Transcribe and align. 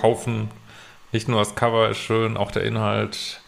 Kaufen. 0.00 0.50
Nicht 1.12 1.28
nur 1.28 1.38
das 1.38 1.54
Cover 1.54 1.90
ist 1.90 1.98
schön, 1.98 2.36
auch 2.36 2.50
der 2.50 2.64
Inhalt. 2.64 3.40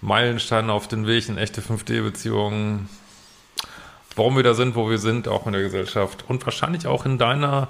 Meilensteine 0.00 0.72
auf 0.72 0.86
den 0.86 1.06
Weg 1.06 1.28
in 1.28 1.38
echte 1.38 1.60
5D-Beziehungen. 1.60 2.88
Warum 4.14 4.36
wir 4.36 4.42
da 4.42 4.54
sind, 4.54 4.74
wo 4.74 4.88
wir 4.88 4.98
sind, 4.98 5.28
auch 5.28 5.46
in 5.46 5.52
der 5.52 5.62
Gesellschaft. 5.62 6.24
Und 6.28 6.44
wahrscheinlich 6.44 6.86
auch 6.86 7.04
in 7.04 7.18
deiner 7.18 7.68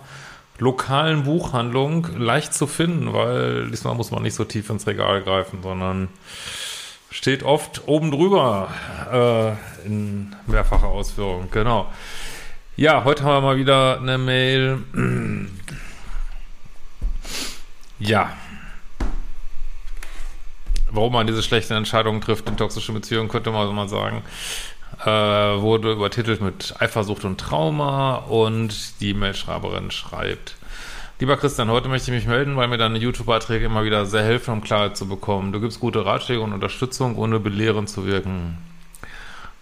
lokalen 0.58 1.24
Buchhandlung 1.24 2.06
leicht 2.18 2.52
zu 2.52 2.66
finden, 2.66 3.12
weil 3.12 3.70
diesmal 3.70 3.94
muss 3.94 4.10
man 4.10 4.22
nicht 4.22 4.34
so 4.34 4.44
tief 4.44 4.68
ins 4.70 4.86
Regal 4.86 5.22
greifen, 5.22 5.60
sondern 5.62 6.08
steht 7.10 7.42
oft 7.42 7.86
oben 7.86 8.10
drüber 8.10 8.68
äh, 9.84 9.86
in 9.86 10.34
mehrfacher 10.46 10.88
Ausführung. 10.88 11.48
Genau. 11.50 11.86
Ja, 12.76 13.04
heute 13.04 13.24
haben 13.24 13.36
wir 13.36 13.48
mal 13.48 13.56
wieder 13.56 13.98
eine 13.98 14.18
Mail. 14.18 14.78
Ja. 17.98 18.32
Warum 20.90 21.12
man 21.12 21.26
diese 21.26 21.42
schlechten 21.42 21.74
Entscheidungen 21.74 22.20
trifft 22.20 22.48
in 22.48 22.56
toxischen 22.56 22.94
Beziehungen, 22.94 23.28
könnte 23.28 23.50
man 23.50 23.74
mal 23.74 23.88
sagen. 23.88 24.22
Äh, 25.04 25.06
wurde 25.06 25.92
übertitelt 25.92 26.40
mit 26.40 26.74
Eifersucht 26.80 27.24
und 27.24 27.38
Trauma 27.38 28.16
und 28.16 29.00
die 29.00 29.14
Mailschreiberin 29.14 29.90
schreibt. 29.90 30.56
Lieber 31.20 31.36
Christian, 31.36 31.68
heute 31.70 31.88
möchte 31.88 32.10
ich 32.10 32.16
mich 32.16 32.26
melden, 32.28 32.56
weil 32.56 32.68
mir 32.68 32.78
deine 32.78 32.98
YouTube-Beiträge 32.98 33.66
immer 33.66 33.84
wieder 33.84 34.06
sehr 34.06 34.22
helfen, 34.22 34.52
um 34.52 34.60
Klarheit 34.62 34.96
zu 34.96 35.08
bekommen. 35.08 35.52
Du 35.52 35.60
gibst 35.60 35.80
gute 35.80 36.06
Ratschläge 36.06 36.40
und 36.40 36.52
Unterstützung, 36.52 37.16
ohne 37.16 37.40
belehrend 37.40 37.88
zu 37.88 38.06
wirken. 38.06 38.56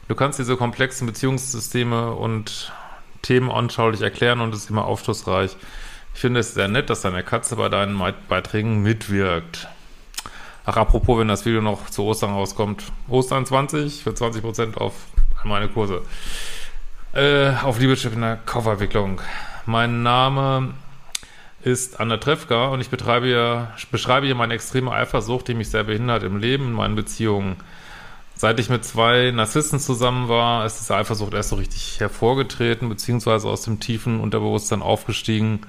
Du 0.08 0.14
kannst 0.14 0.38
diese 0.38 0.56
komplexen 0.56 1.06
Beziehungssysteme 1.06 2.12
und 2.12 2.72
Themen 3.22 3.50
anschaulich 3.50 4.03
erklären 4.03 4.41
und 4.41 4.55
ist 4.55 4.70
immer 4.70 4.84
aufschlussreich. 4.84 5.56
Ich 6.17 6.22
finde 6.22 6.41
es 6.41 6.55
sehr 6.55 6.67
nett, 6.67 6.89
dass 6.89 7.03
deine 7.03 7.22
Katze 7.22 7.56
bei 7.56 7.69
deinen 7.69 8.00
Beiträgen 8.27 8.81
mitwirkt. 8.81 9.69
Ach, 10.64 10.78
apropos, 10.78 11.19
wenn 11.19 11.28
das 11.28 11.45
Video 11.45 11.61
noch 11.61 11.91
zu 11.91 12.05
Ostern 12.05 12.31
rauskommt. 12.31 12.84
Ostern 13.06 13.45
20 13.45 14.03
für 14.03 14.12
20% 14.12 14.78
auf 14.78 14.94
meine 15.44 15.69
Kurse. 15.69 16.00
Äh, 17.12 17.50
auf 17.62 17.78
Liebeschip 17.78 18.14
in 18.14 18.22
der 18.22 18.37
Kaufentwicklung. 18.37 19.20
Mein 19.67 20.03
Name 20.03 20.72
ist 21.62 22.00
Anna 22.00 22.17
Trefka 22.17 22.69
und 22.69 22.81
ich 22.81 22.89
betreibe 22.89 23.27
hier, 23.27 23.75
beschreibe 23.91 24.25
hier 24.25 24.37
meine 24.37 24.55
extreme 24.55 24.92
Eifersucht, 24.92 25.48
die 25.48 25.55
mich 25.55 25.69
sehr 25.69 25.84
behindert 25.84 26.22
im 26.22 26.39
Leben, 26.39 26.69
in 26.69 26.72
meinen 26.72 26.97
Beziehungen. 26.97 27.56
Seit 28.34 28.59
ich 28.59 28.70
mit 28.70 28.87
zwei 28.87 29.33
Narzissten 29.33 29.81
zusammen 29.81 30.31
war, 30.31 30.64
ist 30.64 30.81
diese 30.81 30.97
Eifersucht 30.97 31.34
erst 31.34 31.50
so 31.50 31.56
richtig 31.56 32.00
hervorgetreten, 32.00 32.89
beziehungsweise 32.89 33.48
aus 33.48 33.64
dem 33.64 33.81
tiefen 33.81 34.19
Unterbewusstsein 34.19 34.81
aufgestiegen, 34.81 35.61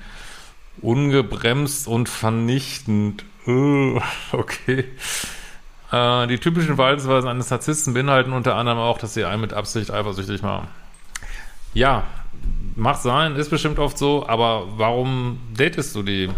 ungebremst 0.82 1.88
und 1.88 2.10
vernichtend. 2.10 3.26
Uh, 3.46 4.00
okay. 4.32 4.86
Äh, 5.92 6.28
die 6.28 6.38
typischen 6.38 6.76
Verhaltensweisen 6.76 7.30
eines 7.30 7.50
Narzissten 7.50 7.94
beinhalten 7.94 8.34
unter 8.34 8.56
anderem 8.56 8.80
auch, 8.80 8.98
dass 8.98 9.14
sie 9.14 9.26
einen 9.26 9.42
mit 9.42 9.54
Absicht 9.54 9.92
eifersüchtig 9.92 10.42
machen. 10.42 10.68
Ja, 11.74 12.04
mag 12.76 12.98
sein, 12.98 13.36
ist 13.36 13.50
bestimmt 13.50 13.80
oft 13.80 13.98
so, 13.98 14.28
aber 14.28 14.68
warum 14.78 15.40
datest 15.56 15.96
du 15.96 16.04
die? 16.04 16.30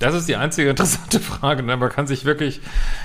Das 0.00 0.14
ist 0.14 0.28
die 0.28 0.36
einzige 0.36 0.70
interessante 0.70 1.20
Frage. 1.20 1.62
Ne? 1.62 1.76
Man 1.76 1.90
kann 1.90 2.06
sich 2.06 2.24
wirklich, 2.24 2.60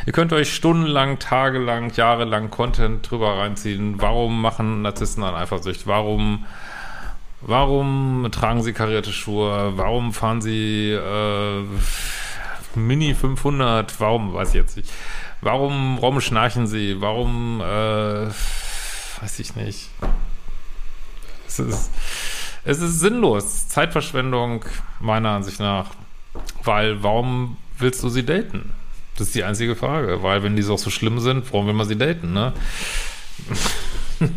ihr 0.06 0.14
könnt 0.14 0.32
euch 0.32 0.54
stundenlang, 0.56 1.20
tagelang, 1.20 1.92
jahrelang 1.94 2.50
Content 2.50 3.10
drüber 3.10 3.38
reinziehen. 3.38 4.02
Warum 4.02 4.42
machen 4.42 4.82
Narzissten 4.82 5.22
dann 5.22 5.36
Eifersucht? 5.36 5.88
Warum, 5.88 6.46
warum 7.42 8.28
tragen 8.32 8.64
sie 8.64 8.74
karierte 8.74 9.12
Schuhe? 9.12 9.74
Warum 9.76 10.14
fahren 10.14 10.42
sie 10.42 10.92
äh, 10.92 11.64
Mini 12.76 13.16
500? 13.16 14.00
Warum, 14.00 14.34
weiß 14.34 14.50
ich 14.50 14.56
jetzt 14.56 14.78
nicht. 14.78 14.90
Warum, 15.42 16.22
schnarchen 16.22 16.68
sie? 16.68 17.02
Warum, 17.02 17.62
äh, 17.62 18.28
weiß 19.22 19.40
ich 19.40 19.56
nicht. 19.56 19.90
Es 21.48 21.60
ist, 21.60 21.92
es 22.64 22.80
ist 22.80 23.00
sinnlos. 23.00 23.68
Zeitverschwendung, 23.68 24.66
meiner 25.00 25.30
Ansicht 25.30 25.60
nach. 25.60 25.92
Weil, 26.64 27.04
warum 27.04 27.58
willst 27.78 28.02
du 28.04 28.10
sie 28.10 28.26
daten? 28.26 28.72
Das 29.18 29.28
ist 29.28 29.36
die 29.36 29.44
einzige 29.44 29.76
Frage. 29.76 30.24
Weil, 30.24 30.44
wenn 30.44 30.56
die 30.56 30.64
so, 30.64 30.76
so 30.78 30.90
schlimm 30.90 31.20
sind, 31.20 31.52
warum 31.54 31.68
will 31.68 31.74
man 31.74 31.88
sie 31.88 31.98
daten, 31.98 32.34
ne? 32.34 32.54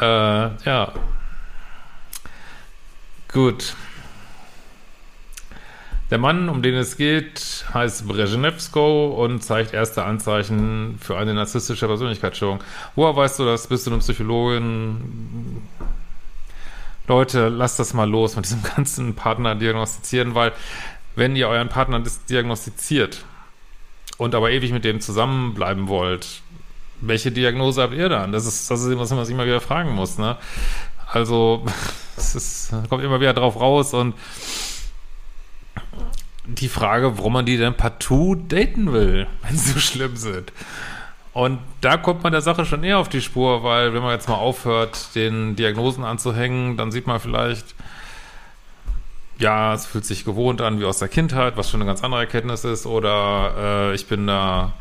äh, 0.00 0.64
ja. 0.64 0.92
Gut. 3.32 3.74
Der 6.10 6.18
Mann, 6.18 6.48
um 6.48 6.62
den 6.62 6.74
es 6.74 6.96
geht, 6.96 7.64
heißt 7.72 8.08
Brezhnevsko 8.08 9.10
und 9.10 9.44
zeigt 9.44 9.72
erste 9.72 10.04
Anzeichen 10.04 10.98
für 11.00 11.16
eine 11.16 11.34
narzisstische 11.34 11.86
Persönlichkeitsstörung. 11.86 12.64
Woher 12.96 13.14
weißt 13.14 13.38
du 13.38 13.44
das? 13.44 13.68
Bist 13.68 13.86
du 13.86 13.92
eine 13.92 14.00
Psychologin? 14.00 15.62
Leute, 17.06 17.48
lasst 17.48 17.78
das 17.78 17.94
mal 17.94 18.10
los 18.10 18.34
mit 18.34 18.46
diesem 18.46 18.62
ganzen 18.64 19.14
Partner 19.14 19.54
diagnostizieren, 19.54 20.34
weil 20.34 20.52
wenn 21.14 21.36
ihr 21.36 21.48
euren 21.48 21.68
Partner 21.68 22.02
diagnostiziert 22.28 23.24
und 24.18 24.34
aber 24.34 24.50
ewig 24.50 24.72
mit 24.72 24.84
dem 24.84 25.00
zusammenbleiben 25.00 25.86
wollt, 25.86 26.42
welche 27.00 27.30
Diagnose 27.30 27.82
habt 27.82 27.94
ihr 27.94 28.08
dann? 28.08 28.32
Das 28.32 28.46
ist, 28.46 28.68
das 28.68 28.82
ist 28.82 28.98
was 28.98 29.10
man 29.10 29.24
sich 29.24 29.34
immer 29.34 29.46
wieder 29.46 29.60
fragen 29.60 29.90
muss, 29.92 30.18
ne? 30.18 30.36
Also, 31.06 31.64
es 32.20 32.34
ist, 32.34 32.72
kommt 32.88 33.02
immer 33.02 33.20
wieder 33.20 33.34
drauf 33.34 33.60
raus 33.60 33.94
und 33.94 34.14
die 36.46 36.68
Frage, 36.68 37.16
warum 37.18 37.34
man 37.34 37.46
die 37.46 37.56
denn 37.56 37.74
partout 37.74 38.36
daten 38.48 38.92
will, 38.92 39.26
wenn 39.42 39.56
sie 39.56 39.72
so 39.72 39.78
schlimm 39.80 40.16
sind. 40.16 40.52
Und 41.32 41.60
da 41.80 41.96
kommt 41.96 42.22
man 42.24 42.32
der 42.32 42.40
Sache 42.40 42.64
schon 42.64 42.82
eher 42.82 42.98
auf 42.98 43.08
die 43.08 43.20
Spur, 43.20 43.62
weil 43.62 43.94
wenn 43.94 44.02
man 44.02 44.12
jetzt 44.12 44.28
mal 44.28 44.34
aufhört, 44.34 45.14
den 45.14 45.54
Diagnosen 45.54 46.02
anzuhängen, 46.02 46.76
dann 46.76 46.90
sieht 46.90 47.06
man 47.06 47.20
vielleicht, 47.20 47.74
ja, 49.38 49.72
es 49.72 49.86
fühlt 49.86 50.04
sich 50.04 50.24
gewohnt 50.24 50.60
an 50.60 50.80
wie 50.80 50.84
aus 50.84 50.98
der 50.98 51.08
Kindheit, 51.08 51.56
was 51.56 51.70
schon 51.70 51.80
eine 51.80 51.88
ganz 51.88 52.02
andere 52.02 52.22
Erkenntnis 52.22 52.64
ist, 52.64 52.84
oder 52.84 53.54
äh, 53.90 53.94
ich 53.94 54.06
bin 54.06 54.26
da, 54.26 54.72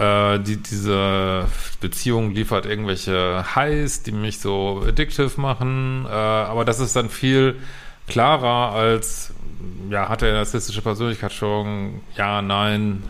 äh, 0.00 0.38
die, 0.40 0.56
diese 0.56 1.46
Beziehung 1.80 2.32
liefert 2.32 2.66
irgendwelche 2.66 3.44
Highs, 3.54 4.02
die 4.02 4.12
mich 4.12 4.40
so 4.40 4.82
addictive 4.86 5.40
machen, 5.40 6.06
äh, 6.06 6.10
aber 6.10 6.64
das 6.64 6.80
ist 6.80 6.96
dann 6.96 7.08
viel 7.08 7.56
klarer 8.08 8.74
als, 8.74 9.32
ja, 9.88 10.08
hat 10.08 10.22
er 10.22 10.28
eine 10.28 10.38
narzisstische 10.38 10.82
Persönlichkeitsstörung? 10.82 12.00
Ja, 12.16 12.42
nein, 12.42 13.04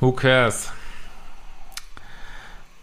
Who 0.00 0.12
cares? 0.12 0.70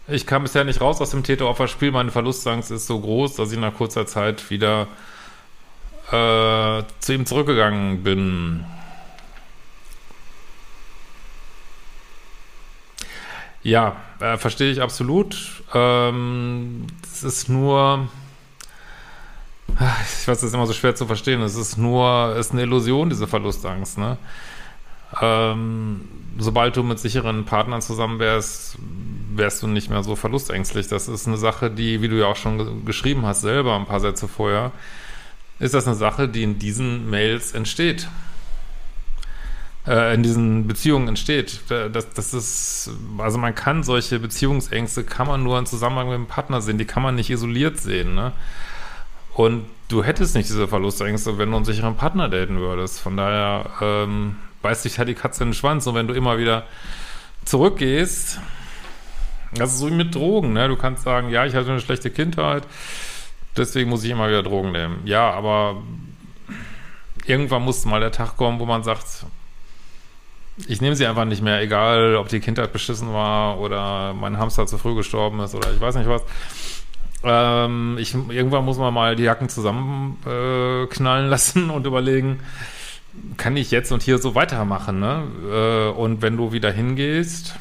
Ich 0.08 0.26
kam 0.26 0.42
bisher 0.42 0.64
nicht 0.64 0.80
raus 0.80 1.00
aus 1.00 1.10
dem 1.10 1.22
Täter-Opfer-Spiel. 1.22 1.92
Meine 1.92 2.10
Verlustangst 2.10 2.70
ist 2.70 2.86
so 2.86 2.98
groß, 2.98 3.36
dass 3.36 3.52
ich 3.52 3.58
nach 3.58 3.74
kurzer 3.74 4.06
Zeit 4.06 4.50
wieder 4.50 4.88
äh, 6.10 6.82
zu 6.98 7.14
ihm 7.14 7.24
zurückgegangen 7.26 8.02
bin. 8.02 8.64
Ja, 13.62 13.96
äh, 14.20 14.36
verstehe 14.38 14.72
ich 14.72 14.82
absolut. 14.82 15.62
Ähm, 15.72 16.86
es 17.04 17.22
ist 17.22 17.48
nur, 17.48 18.08
ich 19.68 20.28
weiß, 20.28 20.40
das 20.40 20.42
ist 20.42 20.54
immer 20.54 20.66
so 20.66 20.72
schwer 20.72 20.94
zu 20.94 21.06
verstehen. 21.06 21.40
Es 21.42 21.54
ist 21.54 21.76
nur, 21.76 22.34
es 22.36 22.46
ist 22.46 22.52
eine 22.52 22.62
Illusion, 22.62 23.08
diese 23.08 23.26
Verlustangst, 23.26 23.98
ne? 23.98 24.18
Ähm, 25.20 26.08
sobald 26.38 26.76
du 26.76 26.82
mit 26.82 26.98
sicheren 26.98 27.44
Partnern 27.44 27.82
zusammen 27.82 28.18
wärst, 28.18 28.78
wärst 29.34 29.62
du 29.62 29.66
nicht 29.66 29.90
mehr 29.90 30.02
so 30.02 30.16
verlustängstlich. 30.16 30.88
Das 30.88 31.08
ist 31.08 31.28
eine 31.28 31.36
Sache, 31.36 31.70
die, 31.70 32.02
wie 32.02 32.08
du 32.08 32.18
ja 32.18 32.26
auch 32.26 32.36
schon 32.36 32.84
geschrieben 32.84 33.26
hast, 33.26 33.42
selber 33.42 33.76
ein 33.76 33.86
paar 33.86 34.00
Sätze 34.00 34.26
vorher, 34.26 34.72
ist 35.58 35.74
das 35.74 35.86
eine 35.86 35.96
Sache, 35.96 36.28
die 36.28 36.42
in 36.42 36.58
diesen 36.58 37.10
Mails 37.10 37.52
entsteht. 37.52 38.08
Äh, 39.86 40.14
in 40.14 40.22
diesen 40.22 40.68
Beziehungen 40.68 41.08
entsteht. 41.08 41.60
Das, 41.68 42.10
das 42.10 42.34
ist, 42.34 42.90
also 43.18 43.38
man 43.38 43.54
kann 43.54 43.82
solche 43.82 44.20
Beziehungsängste, 44.20 45.02
kann 45.02 45.26
man 45.26 45.42
nur 45.42 45.58
in 45.58 45.66
Zusammenhang 45.66 46.08
mit 46.08 46.14
dem 46.14 46.26
Partner 46.26 46.60
sehen, 46.60 46.78
die 46.78 46.84
kann 46.84 47.02
man 47.02 47.16
nicht 47.16 47.30
isoliert 47.30 47.78
sehen, 47.78 48.14
ne? 48.14 48.32
Und 49.34 49.64
du 49.88 50.04
hättest 50.04 50.36
nicht 50.36 50.48
diese 50.48 50.68
Verlustängste, 50.68 51.38
wenn 51.38 51.50
du 51.50 51.56
einen 51.56 51.64
sicheren 51.64 51.96
Partner 51.96 52.28
daten 52.28 52.58
würdest. 52.58 53.00
Von 53.00 53.16
daher, 53.16 53.70
ähm, 53.80 54.36
beißt 54.60 54.84
dich 54.84 54.98
halt 54.98 55.08
die 55.08 55.14
Katze 55.14 55.42
in 55.42 55.48
den 55.48 55.54
Schwanz 55.54 55.86
und 55.86 55.96
wenn 55.96 56.06
du 56.06 56.14
immer 56.14 56.38
wieder 56.38 56.64
zurückgehst, 57.44 58.38
das 59.54 59.72
ist 59.72 59.78
so 59.80 59.88
wie 59.88 59.94
mit 59.94 60.14
Drogen, 60.14 60.52
ne? 60.52 60.68
Du 60.68 60.76
kannst 60.76 61.02
sagen, 61.02 61.28
ja, 61.28 61.44
ich 61.44 61.56
hatte 61.56 61.70
eine 61.70 61.80
schlechte 61.80 62.10
Kindheit, 62.10 62.62
deswegen 63.56 63.90
muss 63.90 64.04
ich 64.04 64.10
immer 64.10 64.28
wieder 64.28 64.44
Drogen 64.44 64.70
nehmen. 64.70 65.00
Ja, 65.06 65.28
aber 65.32 65.82
irgendwann 67.26 67.62
muss 67.62 67.84
mal 67.84 67.98
der 67.98 68.12
Tag 68.12 68.36
kommen, 68.36 68.60
wo 68.60 68.64
man 68.64 68.84
sagt, 68.84 69.26
ich 70.68 70.80
nehme 70.80 70.96
sie 70.96 71.06
einfach 71.06 71.24
nicht 71.24 71.42
mehr, 71.42 71.60
egal 71.60 72.16
ob 72.16 72.28
die 72.28 72.40
Kindheit 72.40 72.72
beschissen 72.72 73.12
war 73.12 73.58
oder 73.58 74.12
mein 74.12 74.38
Hamster 74.38 74.66
zu 74.66 74.78
früh 74.78 74.94
gestorben 74.94 75.40
ist 75.40 75.54
oder 75.54 75.72
ich 75.72 75.80
weiß 75.80 75.96
nicht 75.96 76.08
was. 76.08 76.22
Ähm, 77.24 77.96
ich, 77.98 78.14
irgendwann 78.14 78.64
muss 78.64 78.78
man 78.78 78.92
mal 78.92 79.16
die 79.16 79.22
Jacken 79.22 79.48
zusammenknallen 79.48 81.26
äh, 81.26 81.28
lassen 81.30 81.70
und 81.70 81.86
überlegen, 81.86 82.40
kann 83.36 83.56
ich 83.56 83.70
jetzt 83.70 83.92
und 83.92 84.02
hier 84.02 84.18
so 84.18 84.34
weitermachen, 84.34 85.00
ne? 85.00 85.24
Äh, 85.50 85.98
und 85.98 86.22
wenn 86.22 86.36
du 86.36 86.52
wieder 86.52 86.72
hingehst, 86.72 87.54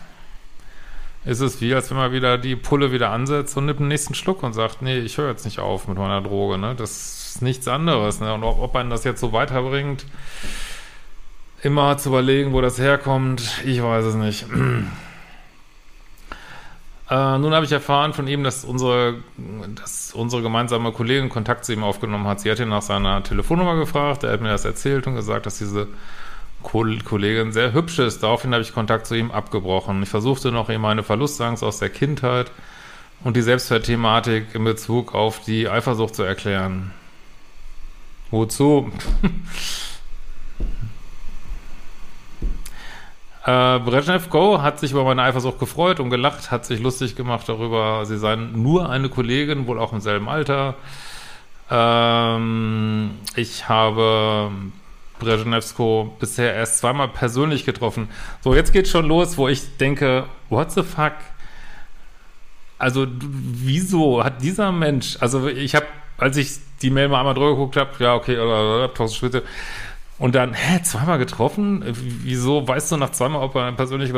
ist 1.24 1.42
es 1.42 1.62
wie, 1.62 1.74
als 1.76 1.92
wenn 1.92 1.98
man 1.98 2.12
wieder 2.12 2.38
die 2.38 2.56
Pulle 2.56 2.92
wieder 2.92 3.12
ansetzt 3.12 3.56
und 3.56 3.68
nimmt 3.68 3.80
den 3.80 3.90
nächsten 3.90 4.16
Schluck 4.16 4.42
und 4.42 4.54
sagt, 4.54 4.82
nee, 4.82 4.98
ich 4.98 5.18
höre 5.18 5.30
jetzt 5.30 5.46
nicht 5.46 5.60
auf 5.60 5.88
mit 5.88 5.98
meiner 5.98 6.22
Droge, 6.22 6.58
ne? 6.58 6.74
Das 6.76 7.36
ist 7.36 7.42
nichts 7.42 7.68
anderes, 7.68 8.20
ne? 8.20 8.34
Und 8.34 8.44
ob, 8.44 8.60
ob 8.60 8.74
man 8.74 8.90
das 8.90 9.04
jetzt 9.04 9.22
so 9.22 9.32
weiterbringt, 9.32 10.06
immer 11.64 11.98
zu 11.98 12.10
überlegen, 12.10 12.54
wo 12.54 12.62
das 12.62 12.80
herkommt, 12.80 13.42
ich 13.66 13.82
weiß 13.82 14.06
es 14.06 14.16
nicht. 14.16 14.46
Äh, 17.10 17.38
nun 17.40 17.54
habe 17.54 17.66
ich 17.66 17.72
erfahren 17.74 18.14
von 18.14 18.26
ihm, 18.26 18.42
dass 18.42 18.64
unsere, 18.64 19.16
dass 19.76 20.14
unsere 20.14 20.42
gemeinsame 20.42 20.94
Kollegin 20.94 21.28
Kontakt 21.28 21.66
zu 21.66 21.74
ihm 21.74 21.84
aufgenommen 21.84 22.26
hat. 22.26 22.40
Sie 22.40 22.50
hat 22.50 22.60
ihn 22.60 22.70
nach 22.70 22.82
seiner 22.82 23.22
Telefonnummer 23.22 23.76
gefragt. 23.76 24.24
Er 24.24 24.32
hat 24.32 24.40
mir 24.40 24.48
das 24.48 24.64
erzählt 24.64 25.08
und 25.08 25.16
gesagt, 25.16 25.46
dass 25.46 25.58
diese 25.58 25.90
Kollegin 26.64 27.52
sehr 27.52 27.74
hübsch 27.74 28.00
ist. 28.00 28.24
Daraufhin 28.24 28.54
habe 28.54 28.62
ich 28.62 28.74
Kontakt 28.74 29.08
zu 29.08 29.16
ihm 29.16 29.30
abgebrochen. 29.30 30.02
Ich 30.04 30.08
versuchte 30.08 30.54
noch 30.54 30.70
ihm 30.70 30.80
meine 30.80 31.04
Verlustangst 31.04 31.66
aus 31.66 31.80
der 31.80 31.90
Kindheit 31.90 32.50
und 33.26 33.36
die 33.36 33.42
Selbstwertthematik 33.42 34.56
in 34.56 34.64
Bezug 34.64 35.14
auf 35.14 35.42
die 35.42 35.68
Eifersucht 35.68 36.16
zu 36.16 36.24
erklären. 36.24 36.92
Wozu? 38.30 38.90
Äh, 43.46 43.80
Brezhnev 43.80 44.30
Go 44.30 44.62
hat 44.62 44.80
sich 44.80 44.92
über 44.92 45.04
meine 45.04 45.24
Eifersucht 45.24 45.60
gefreut 45.60 46.00
und 46.00 46.12
gelacht, 46.12 46.52
hat 46.52 46.66
sich 46.66 46.80
lustig 46.80 47.16
gemacht 47.16 47.50
darüber, 47.50 48.06
sie 48.06 48.18
seien 48.18 48.62
nur 48.62 48.90
eine 48.90 49.10
Kollegin, 49.10 49.66
wohl 49.66 49.80
auch 49.80 49.94
im 49.94 50.00
selben 50.00 50.30
Alter. 50.30 50.76
Ähm, 51.72 53.12
ich 53.36 53.68
habe 53.68 54.52
Brezhnevsko 55.20 56.16
bisher 56.20 56.54
erst 56.54 56.80
zweimal 56.80 57.08
persönlich 57.08 57.66
getroffen. 57.66 58.10
So, 58.42 58.54
jetzt 58.54 58.74
geht's 58.74 58.92
schon 58.92 59.08
los, 59.08 59.38
wo 59.38 59.48
ich 59.48 59.78
denke, 59.78 60.26
what 60.50 60.72
the 60.72 60.84
fuck? 60.84 61.14
Also, 62.78 63.08
wieso 63.10 64.24
hat 64.24 64.42
dieser 64.42 64.72
Mensch, 64.72 65.18
also 65.20 65.48
ich 65.48 65.76
habe, 65.76 65.86
als 66.18 66.38
ich 66.38 66.58
die 66.82 66.90
Mail 66.90 67.08
mal 67.08 67.20
einmal 67.20 67.36
drüber 67.36 67.52
geguckt 67.52 67.78
habe, 67.78 67.92
ja, 68.00 68.16
okay, 68.16 68.38
oder, 68.38 68.90
oder, 68.90 69.08
Spitze, 69.08 69.44
und 70.22 70.36
dann, 70.36 70.54
hä, 70.54 70.80
zweimal 70.84 71.18
getroffen? 71.18 71.84
Wieso 71.84 72.68
weißt 72.68 72.92
du 72.92 72.98
nach 72.98 73.10
zweimal, 73.10 73.42
ob 73.42 73.56
er 73.56 73.64
eine 73.64 73.76
persönliche 73.76 74.14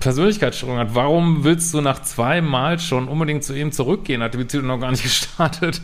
Persönlichkeitsstörung 0.00 0.76
hat? 0.76 0.94
Warum 0.94 1.44
willst 1.44 1.72
du 1.72 1.80
nach 1.80 2.02
zweimal 2.02 2.78
schon 2.78 3.08
unbedingt 3.08 3.42
zu 3.42 3.54
ihm 3.54 3.72
zurückgehen? 3.72 4.22
Hat 4.22 4.34
die 4.34 4.38
Beziehung 4.38 4.66
noch 4.66 4.78
gar 4.78 4.90
nicht 4.90 5.02
gestartet? 5.02 5.80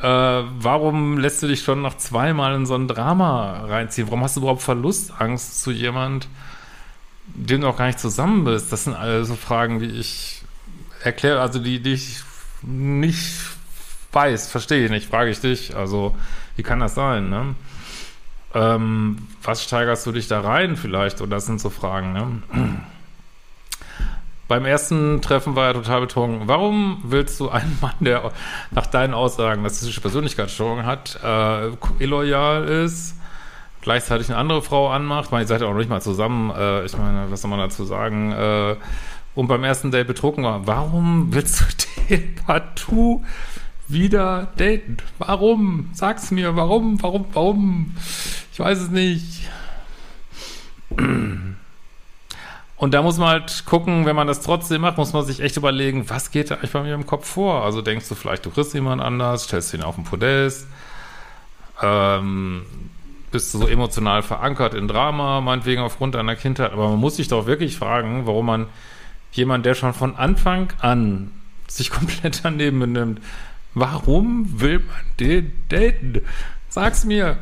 Äh, 0.00 0.06
warum 0.06 1.18
lässt 1.18 1.42
du 1.42 1.48
dich 1.48 1.64
schon 1.64 1.82
nach 1.82 1.96
zweimal 1.96 2.54
in 2.54 2.66
so 2.66 2.76
ein 2.76 2.86
Drama 2.86 3.64
reinziehen? 3.64 4.06
Warum 4.06 4.22
hast 4.22 4.36
du 4.36 4.42
überhaupt 4.42 4.62
Verlustangst 4.62 5.60
zu 5.60 5.72
jemand, 5.72 6.28
dem 7.26 7.62
du 7.62 7.66
noch 7.66 7.76
gar 7.76 7.88
nicht 7.88 7.98
zusammen 7.98 8.44
bist? 8.44 8.70
Das 8.70 8.84
sind 8.84 8.94
alle 8.94 9.24
so 9.24 9.34
Fragen, 9.34 9.80
die 9.80 9.90
ich 9.90 10.42
erkläre, 11.02 11.40
also 11.40 11.58
die, 11.58 11.82
die 11.82 11.94
ich 11.94 12.20
nicht 12.62 13.40
weiß, 14.12 14.52
verstehe 14.52 14.84
ich 14.84 14.90
nicht, 14.92 15.10
frage 15.10 15.30
ich 15.30 15.40
dich. 15.40 15.74
Also, 15.74 16.14
wie 16.60 16.62
kann 16.62 16.80
das 16.80 16.94
sein, 16.94 17.30
ne? 17.30 17.54
Ähm, 18.52 19.16
was 19.42 19.64
steigerst 19.64 20.04
du 20.04 20.12
dich 20.12 20.28
da 20.28 20.42
rein 20.42 20.76
vielleicht? 20.76 21.22
Und 21.22 21.30
das 21.30 21.46
sind 21.46 21.58
so 21.58 21.70
Fragen, 21.70 22.12
ne? 22.12 22.42
Beim 24.46 24.66
ersten 24.66 25.22
Treffen 25.22 25.56
war 25.56 25.68
er 25.68 25.72
total 25.72 26.02
betrunken. 26.02 26.48
Warum 26.48 27.00
willst 27.02 27.40
du 27.40 27.48
einen 27.48 27.78
Mann, 27.80 27.94
der 28.00 28.30
nach 28.72 28.84
deinen 28.84 29.14
Aussagen 29.14 29.62
narzisstische 29.62 30.02
Persönlichkeitsstörung 30.02 30.84
hat, 30.84 31.18
äh, 31.24 31.70
illoyal 31.98 32.64
ist, 32.64 33.16
gleichzeitig 33.80 34.28
eine 34.28 34.36
andere 34.36 34.60
Frau 34.60 34.90
anmacht? 34.90 35.26
Ich 35.26 35.30
meine, 35.30 35.44
ihr 35.44 35.48
seid 35.48 35.62
ja 35.62 35.66
auch 35.66 35.72
noch 35.72 35.78
nicht 35.78 35.88
mal 35.88 36.02
zusammen. 36.02 36.50
Äh, 36.50 36.84
ich 36.84 36.94
meine, 36.98 37.30
was 37.30 37.40
soll 37.40 37.50
man 37.50 37.60
dazu 37.60 37.84
sagen? 37.84 38.32
Äh, 38.32 38.76
und 39.34 39.46
beim 39.46 39.64
ersten 39.64 39.90
Date 39.92 40.08
betrunken 40.08 40.44
war. 40.44 40.66
Warum 40.66 41.32
willst 41.32 41.60
du 41.60 41.64
den 42.10 42.34
partout 42.34 43.22
wieder 43.92 44.48
daten. 44.56 44.98
Warum? 45.18 45.90
Sag's 45.92 46.30
mir, 46.30 46.56
warum, 46.56 47.02
warum, 47.02 47.26
warum? 47.32 47.94
Ich 48.52 48.58
weiß 48.58 48.78
es 48.78 48.90
nicht. 48.90 49.48
Und 52.80 52.94
da 52.94 53.02
muss 53.02 53.18
man 53.18 53.28
halt 53.28 53.64
gucken, 53.66 54.06
wenn 54.06 54.16
man 54.16 54.26
das 54.26 54.40
trotzdem 54.40 54.80
macht, 54.80 54.96
muss 54.96 55.12
man 55.12 55.24
sich 55.24 55.40
echt 55.40 55.56
überlegen, 55.56 56.08
was 56.08 56.30
geht 56.30 56.50
da 56.50 56.54
eigentlich 56.54 56.72
bei 56.72 56.82
mir 56.82 56.94
im 56.94 57.06
Kopf 57.06 57.28
vor? 57.28 57.62
Also 57.62 57.82
denkst 57.82 58.08
du 58.08 58.14
vielleicht, 58.14 58.46
du 58.46 58.50
kriegst 58.50 58.72
jemand 58.72 59.02
anders, 59.02 59.44
stellst 59.44 59.74
ihn 59.74 59.82
auf 59.82 59.96
den 59.96 60.04
Podest, 60.04 60.66
ähm, 61.82 62.62
bist 63.30 63.52
du 63.52 63.58
so 63.58 63.68
emotional 63.68 64.22
verankert 64.22 64.72
in 64.72 64.88
Drama, 64.88 65.42
meinetwegen 65.42 65.82
aufgrund 65.82 66.14
deiner 66.14 66.36
Kindheit, 66.36 66.72
aber 66.72 66.88
man 66.88 66.98
muss 66.98 67.16
sich 67.16 67.28
doch 67.28 67.46
wirklich 67.46 67.76
fragen, 67.76 68.26
warum 68.26 68.46
man 68.46 68.66
jemand, 69.32 69.66
der 69.66 69.74
schon 69.74 69.92
von 69.92 70.16
Anfang 70.16 70.72
an 70.80 71.30
sich 71.66 71.90
komplett 71.90 72.40
daneben 72.44 72.80
benimmt, 72.80 73.20
Warum 73.74 74.60
will 74.60 74.80
man 74.80 75.04
den 75.18 75.52
daten? 75.68 76.22
Sag's 76.68 77.04
mir. 77.04 77.36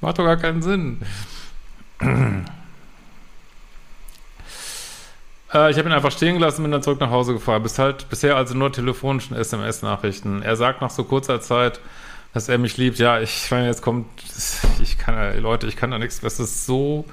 Macht 0.00 0.18
doch 0.18 0.24
gar 0.24 0.36
keinen 0.36 0.62
Sinn. 0.62 1.00
äh, 2.00 2.50
ich 5.70 5.78
habe 5.78 5.88
ihn 5.88 5.92
einfach 5.92 6.12
stehen 6.12 6.34
gelassen, 6.34 6.62
bin 6.62 6.72
dann 6.72 6.82
zurück 6.82 7.00
nach 7.00 7.10
Hause 7.10 7.32
gefahren. 7.32 7.62
Bis 7.62 7.78
halt, 7.78 8.08
bisher 8.08 8.36
also 8.36 8.54
nur 8.54 8.72
telefonischen 8.72 9.36
SMS-Nachrichten. 9.36 10.42
Er 10.42 10.56
sagt 10.56 10.80
nach 10.80 10.90
so 10.90 11.04
kurzer 11.04 11.40
Zeit, 11.40 11.80
dass 12.34 12.48
er 12.48 12.58
mich 12.58 12.76
liebt. 12.76 12.98
Ja, 12.98 13.20
ich 13.20 13.50
meine, 13.50 13.66
jetzt 13.66 13.82
kommt, 13.82 14.06
ich 14.82 14.98
kann, 14.98 15.40
Leute, 15.40 15.66
ich 15.66 15.76
kann 15.76 15.90
da 15.90 15.98
nichts, 15.98 16.20
das 16.20 16.38
ist 16.38 16.66
so 16.66 17.04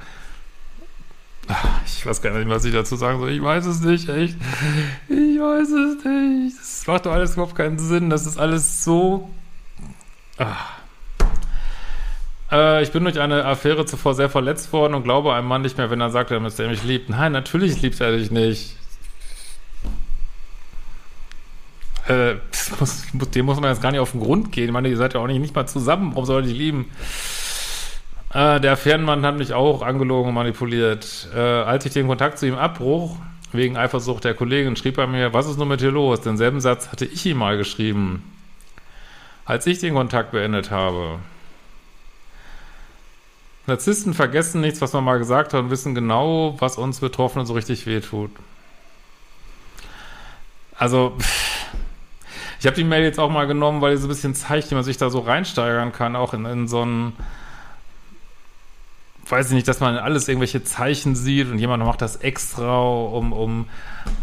ich 1.85 2.05
weiß 2.05 2.21
gar 2.21 2.37
nicht, 2.37 2.49
was 2.49 2.65
ich 2.65 2.73
dazu 2.73 2.95
sagen 2.95 3.19
soll. 3.19 3.31
Ich 3.31 3.41
weiß 3.41 3.65
es 3.65 3.81
nicht, 3.81 4.09
echt. 4.09 4.37
Ich 5.09 5.39
weiß 5.39 5.69
es 5.69 6.05
nicht. 6.05 6.59
Das 6.59 6.87
macht 6.87 7.05
doch 7.05 7.11
alles 7.11 7.33
überhaupt 7.33 7.55
keinen 7.55 7.79
Sinn. 7.79 8.09
Das 8.09 8.25
ist 8.25 8.37
alles 8.37 8.83
so. 8.83 9.29
Äh, 12.51 12.83
ich 12.83 12.91
bin 12.91 13.03
durch 13.03 13.19
eine 13.19 13.45
Affäre 13.45 13.85
zuvor 13.85 14.13
sehr 14.13 14.29
verletzt 14.29 14.71
worden 14.73 14.93
und 14.93 15.03
glaube 15.03 15.33
einem 15.33 15.47
Mann 15.47 15.61
nicht 15.61 15.77
mehr, 15.77 15.89
wenn 15.89 16.01
er 16.01 16.11
sagt, 16.11 16.31
dass 16.31 16.59
er 16.59 16.69
mich 16.69 16.83
liebt. 16.83 17.09
Nein, 17.09 17.31
natürlich 17.31 17.81
liebt 17.81 17.99
er 17.99 18.15
dich 18.15 18.31
nicht. 18.31 18.77
Äh, 22.07 22.35
muss, 22.79 23.03
dem 23.33 23.45
muss 23.45 23.59
man 23.59 23.69
jetzt 23.69 23.81
gar 23.81 23.91
nicht 23.91 24.01
auf 24.01 24.11
den 24.11 24.21
Grund 24.21 24.51
gehen. 24.51 24.65
Ich 24.65 24.71
meine, 24.71 24.89
ihr 24.89 24.97
seid 24.97 25.13
ja 25.13 25.19
auch 25.19 25.27
nicht, 25.27 25.39
nicht 25.39 25.55
mal 25.55 25.67
zusammen. 25.67 26.11
Warum 26.11 26.25
soll 26.25 26.43
er 26.43 26.47
dich 26.47 26.57
lieben? 26.57 26.91
Äh, 28.33 28.59
der 28.59 28.77
Fernmann 28.77 29.25
hat 29.25 29.37
mich 29.37 29.53
auch 29.53 29.81
angelogen 29.81 30.29
und 30.29 30.35
manipuliert. 30.35 31.27
Äh, 31.33 31.39
als 31.39 31.85
ich 31.85 31.93
den 31.93 32.07
Kontakt 32.07 32.39
zu 32.39 32.47
ihm 32.47 32.55
abbruch, 32.55 33.17
wegen 33.51 33.77
Eifersucht 33.77 34.23
der 34.23 34.33
Kollegin, 34.33 34.75
schrieb 34.75 34.97
er 34.97 35.07
mir, 35.07 35.33
was 35.33 35.47
ist 35.47 35.57
nur 35.57 35.67
mit 35.67 35.81
dir 35.81 35.91
los? 35.91 36.21
Denselben 36.21 36.59
Satz 36.59 36.91
hatte 36.91 37.05
ich 37.05 37.25
ihm 37.25 37.37
mal 37.37 37.57
geschrieben, 37.57 38.23
als 39.45 39.67
ich 39.67 39.79
den 39.79 39.93
Kontakt 39.93 40.31
beendet 40.31 40.71
habe. 40.71 41.19
Narzissten 43.67 44.13
vergessen 44.13 44.61
nichts, 44.61 44.81
was 44.81 44.91
man 44.93 45.03
mal 45.03 45.19
gesagt 45.19 45.53
hat 45.53 45.59
und 45.61 45.69
wissen 45.69 45.95
genau, 45.95 46.55
was 46.59 46.77
uns 46.77 46.99
Betroffenen 46.99 47.45
so 47.45 47.53
richtig 47.53 47.85
wehtut. 47.85 48.31
Also, 50.75 51.15
ich 52.59 52.65
habe 52.65 52.75
die 52.75 52.83
Mail 52.83 53.03
jetzt 53.03 53.19
auch 53.19 53.29
mal 53.29 53.45
genommen, 53.45 53.79
weil 53.79 53.91
die 53.91 54.01
so 54.01 54.07
ein 54.07 54.09
bisschen 54.09 54.33
zeigt, 54.33 54.71
wie 54.71 54.75
man 54.75 54.83
sich 54.83 54.97
da 54.97 55.09
so 55.09 55.19
reinsteigern 55.19 55.93
kann, 55.93 56.15
auch 56.15 56.33
in, 56.33 56.45
in 56.45 56.67
so 56.67 56.81
einen 56.81 57.13
weiß 59.29 59.47
ich 59.47 59.53
nicht, 59.53 59.67
dass 59.67 59.79
man 59.79 59.97
alles 59.97 60.27
irgendwelche 60.27 60.63
Zeichen 60.63 61.15
sieht 61.15 61.49
und 61.49 61.59
jemand 61.59 61.83
macht 61.83 62.01
das 62.01 62.17
extra, 62.17 62.79
um, 62.81 63.31
um, 63.31 63.65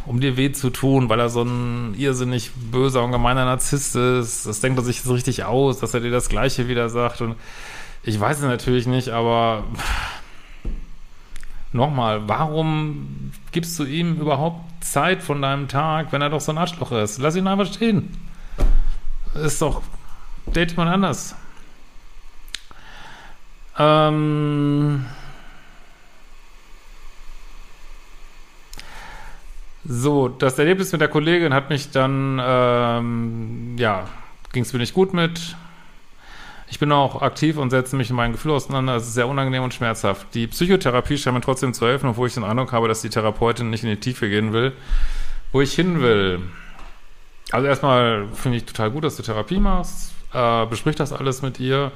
um 0.07 0.21
dir 0.21 0.37
weh 0.37 0.53
zu 0.53 0.71
tun, 0.71 1.09
weil 1.09 1.21
er 1.21 1.29
so 1.29 1.43
ein 1.43 1.95
irrsinnig 1.97 2.51
böser 2.55 3.03
und 3.03 3.13
gemeiner 3.13 3.45
Narzisst 3.45 3.97
ist. 3.97 4.47
Das 4.47 4.61
denkt 4.61 4.79
er 4.79 4.85
sich 4.85 5.03
so 5.03 5.15
richtig 5.15 5.45
aus, 5.45 5.79
dass 5.79 5.95
er 5.95 6.01
dir 6.01 6.11
das 6.11 6.29
Gleiche 6.29 6.69
wieder 6.69 6.89
sagt. 6.89 7.23
Und 7.23 7.37
ich 8.03 8.19
weiß 8.19 8.39
es 8.39 8.45
natürlich 8.45 8.87
nicht, 8.87 9.09
aber 9.09 9.65
nochmal, 11.73 12.29
warum 12.29 13.33
gibst 13.53 13.79
du 13.79 13.85
ihm 13.85 14.17
überhaupt 14.21 14.85
Zeit 14.85 15.23
von 15.23 15.41
deinem 15.41 15.69
Tag, 15.69 16.13
wenn 16.13 16.23
er 16.23 16.31
doch 16.31 16.41
so 16.41 16.53
ein 16.53 16.59
Arschloch 16.59 16.93
ist? 16.93 17.19
Lass 17.19 17.37
ihn 17.37 17.47
einfach 17.47 17.73
stehen. 17.73 18.17
Ist 19.35 19.63
doch, 19.63 19.83
date 20.55 20.73
jemand 20.73 20.91
anders. 20.91 21.35
Ähm 23.81 25.07
so, 29.85 30.29
das 30.29 30.59
Erlebnis 30.59 30.93
mit 30.93 31.01
der 31.01 31.09
Kollegin 31.09 31.55
hat 31.55 31.71
mich 31.71 31.91
dann, 31.91 32.39
ähm, 32.45 33.77
ja, 33.79 34.07
ging 34.53 34.65
es 34.65 34.73
mir 34.75 34.81
nicht 34.81 34.93
gut 34.93 35.15
mit. 35.15 35.57
Ich 36.69 36.79
bin 36.79 36.93
auch 36.93 37.23
aktiv 37.23 37.57
und 37.57 37.71
setze 37.71 37.97
mich 37.97 38.11
in 38.11 38.17
meinen 38.17 38.33
Gefühlen 38.33 38.57
auseinander. 38.57 38.97
Es 38.97 39.05
ist 39.09 39.15
sehr 39.15 39.27
unangenehm 39.27 39.63
und 39.63 39.73
schmerzhaft. 39.73 40.27
Die 40.35 40.47
Psychotherapie 40.47 41.17
scheint 41.17 41.35
mir 41.35 41.41
trotzdem 41.41 41.73
zu 41.73 41.87
helfen, 41.87 42.11
obwohl 42.11 42.29
ich 42.29 42.35
den 42.35 42.45
Eindruck 42.45 42.73
habe, 42.73 42.87
dass 42.87 43.01
die 43.01 43.09
Therapeutin 43.09 43.71
nicht 43.71 43.83
in 43.83 43.91
die 43.91 43.99
Tiefe 43.99 44.29
gehen 44.29 44.53
will. 44.53 44.75
wo 45.53 45.61
ich 45.61 45.73
hin 45.73 46.01
will. 46.01 46.43
Also 47.51 47.67
erstmal 47.67 48.29
finde 48.35 48.59
ich 48.59 48.67
total 48.67 48.91
gut, 48.91 49.05
dass 49.05 49.17
du 49.17 49.23
Therapie 49.23 49.59
machst. 49.59 50.13
Äh, 50.33 50.67
besprich 50.67 50.97
das 50.97 51.13
alles 51.13 51.43
mit 51.43 51.59
ihr 51.59 51.91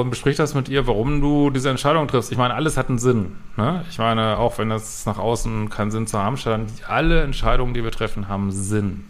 und 0.00 0.10
besprich 0.10 0.36
das 0.36 0.54
mit 0.54 0.68
ihr, 0.68 0.88
warum 0.88 1.20
du 1.20 1.50
diese 1.50 1.70
Entscheidung 1.70 2.08
triffst. 2.08 2.32
Ich 2.32 2.38
meine, 2.38 2.54
alles 2.54 2.76
hat 2.76 2.88
einen 2.88 2.98
Sinn. 2.98 3.36
Ne? 3.56 3.84
Ich 3.90 3.98
meine, 3.98 4.38
auch 4.38 4.58
wenn 4.58 4.68
das 4.68 5.06
nach 5.06 5.18
außen 5.18 5.70
keinen 5.70 5.92
Sinn 5.92 6.08
zu 6.08 6.18
haben 6.18 6.36
scheint, 6.36 6.68
alle 6.88 7.22
Entscheidungen, 7.22 7.74
die 7.74 7.84
wir 7.84 7.92
treffen, 7.92 8.26
haben 8.26 8.50
Sinn. 8.50 9.04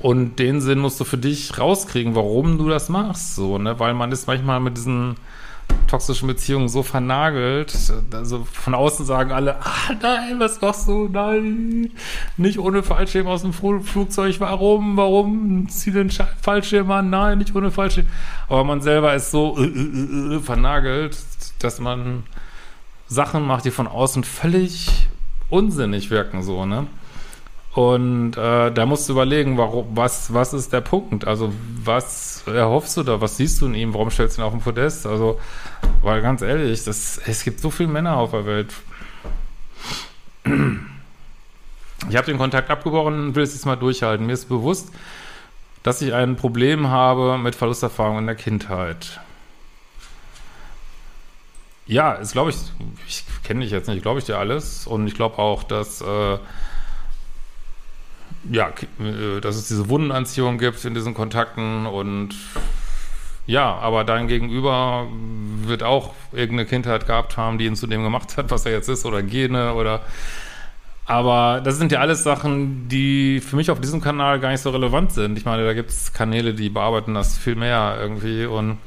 Und 0.00 0.38
den 0.38 0.62
Sinn 0.62 0.78
musst 0.78 0.98
du 1.00 1.04
für 1.04 1.18
dich 1.18 1.58
rauskriegen, 1.58 2.14
warum 2.14 2.56
du 2.56 2.70
das 2.70 2.88
machst, 2.88 3.34
so, 3.34 3.58
ne? 3.58 3.78
Weil 3.78 3.92
man 3.92 4.10
ist 4.10 4.26
manchmal 4.26 4.58
mit 4.58 4.78
diesen 4.78 5.16
toxischen 5.86 6.26
Beziehungen 6.26 6.68
so 6.68 6.82
vernagelt. 6.82 7.74
Also 8.12 8.46
von 8.50 8.74
außen 8.74 9.06
sagen 9.06 9.32
alle, 9.32 9.56
ah 9.64 9.92
nein, 10.00 10.38
was 10.38 10.60
machst 10.60 10.88
du? 10.88 11.08
Nein, 11.08 11.92
nicht 12.36 12.58
ohne 12.58 12.82
Fallschirm 12.82 13.26
aus 13.26 13.42
dem 13.42 13.52
Flugzeug. 13.52 14.40
Warum? 14.40 14.96
Warum? 14.96 15.68
Zieh 15.68 15.92
den 15.92 16.10
Fallschirm 16.10 16.90
an. 16.90 17.10
Nein, 17.10 17.38
nicht 17.38 17.54
ohne 17.54 17.70
Fallschirm. 17.70 18.06
Aber 18.48 18.64
man 18.64 18.80
selber 18.80 19.14
ist 19.14 19.30
so 19.30 19.56
äh, 19.58 19.64
äh, 19.64 20.36
äh, 20.36 20.40
vernagelt, 20.40 21.16
dass 21.60 21.78
man 21.80 22.24
Sachen 23.08 23.46
macht, 23.46 23.64
die 23.64 23.70
von 23.70 23.86
außen 23.86 24.24
völlig 24.24 25.08
unsinnig 25.48 26.10
wirken, 26.10 26.42
so, 26.42 26.66
ne? 26.66 26.88
Und 27.76 28.38
äh, 28.38 28.72
da 28.72 28.86
musst 28.86 29.06
du 29.06 29.12
überlegen, 29.12 29.58
warum, 29.58 29.88
was, 29.94 30.32
was 30.32 30.54
ist 30.54 30.72
der 30.72 30.80
Punkt? 30.80 31.26
Also, 31.26 31.52
was 31.84 32.42
erhoffst 32.46 32.96
du 32.96 33.02
da? 33.02 33.20
Was 33.20 33.36
siehst 33.36 33.60
du 33.60 33.66
in 33.66 33.74
ihm? 33.74 33.92
Warum 33.92 34.10
stellst 34.10 34.38
du 34.38 34.40
ihn 34.40 34.46
auf 34.46 34.54
den 34.54 34.62
Podest? 34.62 35.06
Also, 35.06 35.38
weil 36.00 36.22
ganz 36.22 36.40
ehrlich, 36.40 36.84
das, 36.84 37.18
es 37.26 37.44
gibt 37.44 37.60
so 37.60 37.70
viele 37.70 37.90
Männer 37.90 38.16
auf 38.16 38.30
der 38.30 38.46
Welt. 38.46 38.72
Ich 42.08 42.16
habe 42.16 42.26
den 42.26 42.38
Kontakt 42.38 42.70
abgebrochen 42.70 43.26
und 43.26 43.34
will 43.34 43.42
es 43.42 43.52
jetzt 43.52 43.66
mal 43.66 43.76
durchhalten. 43.76 44.24
Mir 44.24 44.32
ist 44.32 44.48
bewusst, 44.48 44.90
dass 45.82 46.00
ich 46.00 46.14
ein 46.14 46.36
Problem 46.36 46.88
habe 46.88 47.36
mit 47.36 47.54
Verlusterfahrung 47.54 48.20
in 48.20 48.26
der 48.26 48.36
Kindheit. 48.36 49.20
Ja, 51.86 52.14
ist 52.14 52.32
glaube 52.32 52.48
ich, 52.48 52.56
ich 53.06 53.22
kenne 53.44 53.60
dich 53.60 53.70
jetzt 53.70 53.88
nicht, 53.88 54.00
glaube 54.00 54.18
ich 54.18 54.24
dir 54.24 54.38
alles. 54.38 54.86
Und 54.86 55.06
ich 55.08 55.14
glaube 55.14 55.38
auch, 55.38 55.62
dass 55.62 56.00
äh, 56.00 56.38
ja, 58.50 58.68
äh, 59.00 59.40
dass 59.40 59.56
es 59.56 59.68
diese 59.68 59.88
Wundenanziehung 59.88 60.58
gibt 60.58 60.84
in 60.84 60.94
diesen 60.94 61.14
Kontakten 61.14 61.86
und 61.86 62.34
ja, 63.46 63.76
aber 63.76 64.02
dein 64.04 64.26
Gegenüber 64.26 65.06
wird 65.62 65.82
auch 65.82 66.14
irgendeine 66.32 66.66
Kindheit 66.66 67.06
gehabt 67.06 67.36
haben, 67.36 67.58
die 67.58 67.66
ihn 67.66 67.76
zu 67.76 67.86
dem 67.86 68.02
gemacht 68.02 68.36
hat, 68.36 68.50
was 68.50 68.66
er 68.66 68.72
jetzt 68.72 68.88
ist, 68.88 69.04
oder 69.04 69.22
Gene 69.22 69.74
oder 69.74 70.02
aber 71.06 71.60
das 71.62 71.78
sind 71.78 71.92
ja 71.92 72.00
alles 72.00 72.24
Sachen, 72.24 72.88
die 72.88 73.40
für 73.40 73.54
mich 73.54 73.70
auf 73.70 73.80
diesem 73.80 74.00
Kanal 74.00 74.40
gar 74.40 74.50
nicht 74.50 74.60
so 74.60 74.70
relevant 74.70 75.12
sind. 75.12 75.38
Ich 75.38 75.44
meine, 75.44 75.64
da 75.64 75.72
gibt 75.72 75.90
es 75.90 76.12
Kanäle, 76.12 76.52
die 76.52 76.68
bearbeiten 76.68 77.14
das 77.14 77.38
viel 77.38 77.54
mehr 77.54 77.96
irgendwie. 78.00 78.44
Und 78.44 78.78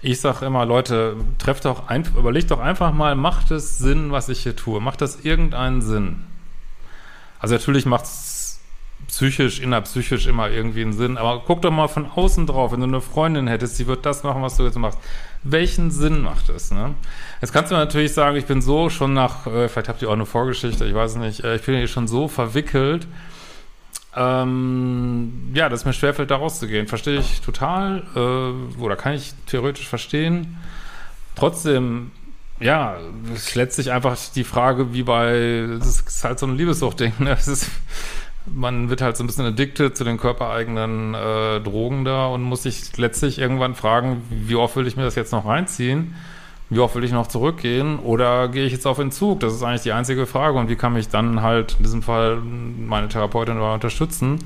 ich 0.00 0.18
sage 0.18 0.46
immer, 0.46 0.64
Leute, 0.64 1.14
trefft 1.38 1.66
doch 1.66 1.88
ein, 1.88 2.04
überlegt 2.16 2.50
doch 2.50 2.58
einfach 2.58 2.92
mal, 2.94 3.14
macht 3.16 3.50
es 3.50 3.76
Sinn, 3.76 4.12
was 4.12 4.30
ich 4.30 4.42
hier 4.42 4.56
tue? 4.56 4.80
Macht 4.80 5.02
das 5.02 5.20
irgendeinen 5.24 5.82
Sinn? 5.82 6.24
Also 7.38 7.54
natürlich 7.54 7.84
macht 7.84 8.04
es 8.06 8.41
psychisch, 9.08 9.60
innerpsychisch 9.60 10.26
immer 10.26 10.50
irgendwie 10.50 10.82
einen 10.82 10.92
Sinn. 10.92 11.18
Aber 11.18 11.42
guck 11.46 11.62
doch 11.62 11.70
mal 11.70 11.88
von 11.88 12.06
außen 12.06 12.46
drauf, 12.46 12.72
wenn 12.72 12.80
du 12.80 12.86
eine 12.86 13.00
Freundin 13.00 13.46
hättest, 13.46 13.78
die 13.78 13.86
wird 13.86 14.06
das 14.06 14.22
machen, 14.22 14.42
was 14.42 14.56
du 14.56 14.64
jetzt 14.64 14.78
machst. 14.78 14.98
Welchen 15.42 15.90
Sinn 15.90 16.22
macht 16.22 16.48
es, 16.48 16.70
ne? 16.70 16.94
Jetzt 17.40 17.52
kannst 17.52 17.72
du 17.72 17.74
natürlich 17.74 18.12
sagen, 18.12 18.36
ich 18.36 18.46
bin 18.46 18.62
so 18.62 18.90
schon 18.90 19.12
nach, 19.12 19.46
äh, 19.46 19.68
vielleicht 19.68 19.88
habt 19.88 20.02
ihr 20.02 20.08
auch 20.08 20.12
eine 20.14 20.26
Vorgeschichte, 20.26 20.84
ich 20.84 20.94
weiß 20.94 21.16
nicht, 21.16 21.42
äh, 21.42 21.56
ich 21.56 21.62
bin 21.62 21.76
hier 21.76 21.88
schon 21.88 22.06
so 22.06 22.28
verwickelt, 22.28 23.06
ähm, 24.14 25.52
ja, 25.54 25.68
dass 25.68 25.84
mir 25.84 25.92
schwerfällt, 25.92 26.30
da 26.30 26.36
rauszugehen. 26.36 26.86
Verstehe 26.86 27.18
ich 27.18 27.40
total, 27.40 28.02
äh, 28.14 28.80
oder 28.80 28.96
kann 28.96 29.14
ich 29.14 29.34
theoretisch 29.46 29.88
verstehen. 29.88 30.58
Trotzdem, 31.34 32.10
ja, 32.60 32.98
es 33.34 33.54
letztlich 33.54 33.90
einfach 33.90 34.16
die 34.34 34.44
Frage, 34.44 34.92
wie 34.92 35.02
bei, 35.02 35.66
das 35.78 36.00
ist 36.00 36.24
halt 36.24 36.38
so 36.38 36.46
ein 36.46 36.56
Liebessuchtding, 36.56 37.14
ne? 37.18 37.30
Das 37.30 37.48
ist, 37.48 37.70
man 38.46 38.90
wird 38.90 39.02
halt 39.02 39.16
so 39.16 39.22
ein 39.22 39.26
bisschen 39.26 39.46
addicted 39.46 39.96
zu 39.96 40.04
den 40.04 40.18
körpereigenen 40.18 41.14
äh, 41.14 41.60
Drogen 41.60 42.04
da 42.04 42.26
und 42.26 42.42
muss 42.42 42.64
sich 42.64 42.96
letztlich 42.96 43.38
irgendwann 43.38 43.74
fragen, 43.74 44.22
wie 44.30 44.56
oft 44.56 44.76
will 44.76 44.86
ich 44.86 44.96
mir 44.96 45.04
das 45.04 45.14
jetzt 45.14 45.32
noch 45.32 45.46
reinziehen? 45.46 46.14
Wie 46.68 46.78
oft 46.78 46.94
will 46.94 47.04
ich 47.04 47.12
noch 47.12 47.26
zurückgehen? 47.26 47.98
Oder 47.98 48.48
gehe 48.48 48.64
ich 48.64 48.72
jetzt 48.72 48.86
auf 48.86 48.98
Entzug? 48.98 49.40
Das 49.40 49.52
ist 49.52 49.62
eigentlich 49.62 49.82
die 49.82 49.92
einzige 49.92 50.26
Frage. 50.26 50.58
Und 50.58 50.70
wie 50.70 50.76
kann 50.76 50.94
mich 50.94 51.08
dann 51.08 51.42
halt 51.42 51.74
in 51.76 51.84
diesem 51.84 52.02
Fall 52.02 52.36
meine 52.36 53.08
Therapeutin 53.08 53.56
dabei 53.56 53.74
unterstützen? 53.74 54.38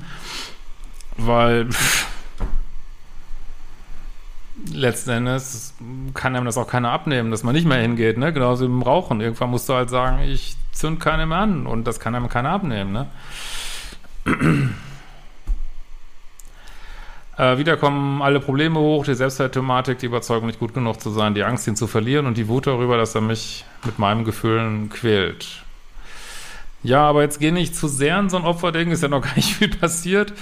Weil 1.15 1.69
letzten 4.73 5.11
Endes 5.11 5.73
kann 6.13 6.35
einem 6.35 6.45
das 6.45 6.57
auch 6.57 6.67
keiner 6.67 6.91
abnehmen, 6.91 7.31
dass 7.31 7.43
man 7.43 7.55
nicht 7.55 7.65
mehr 7.65 7.79
hingeht, 7.79 8.17
ne? 8.17 8.33
Genauso 8.33 8.65
wie 8.65 8.69
im 8.69 8.81
Rauchen. 8.81 9.21
Irgendwann 9.21 9.49
musst 9.49 9.69
du 9.69 9.73
halt 9.73 9.89
sagen, 9.89 10.23
ich 10.23 10.57
zünd 10.73 10.99
keine 10.99 11.25
mehr 11.25 11.37
an 11.37 11.65
und 11.65 11.85
das 11.85 11.99
kann 11.99 12.13
einem 12.13 12.27
keiner 12.27 12.49
abnehmen, 12.49 12.91
ne? 12.91 13.07
Äh, 17.37 17.59
wieder 17.59 17.77
kommen 17.77 18.21
alle 18.23 18.39
Probleme 18.39 18.79
hoch, 18.79 19.05
die 19.05 19.13
Selbstwertthematik, 19.13 19.99
die 19.99 20.07
Überzeugung, 20.07 20.47
nicht 20.47 20.59
gut 20.59 20.73
genug 20.73 20.99
zu 20.99 21.11
sein, 21.11 21.35
die 21.35 21.43
Angst, 21.43 21.67
ihn 21.67 21.75
zu 21.75 21.85
verlieren 21.85 22.25
und 22.25 22.35
die 22.35 22.47
Wut 22.47 22.65
darüber, 22.65 22.97
dass 22.97 23.13
er 23.13 23.21
mich 23.21 23.63
mit 23.85 23.99
meinen 23.99 24.25
Gefühlen 24.25 24.89
quält. 24.89 25.63
Ja, 26.83 27.07
aber 27.07 27.21
jetzt 27.21 27.39
geh 27.39 27.51
nicht 27.51 27.75
zu 27.75 27.87
sehr 27.87 28.19
in 28.19 28.29
so 28.29 28.37
ein 28.37 28.43
Opferding, 28.43 28.91
ist 28.91 29.03
ja 29.03 29.09
noch 29.09 29.21
gar 29.23 29.35
nicht 29.35 29.53
viel 29.53 29.69
passiert. 29.69 30.33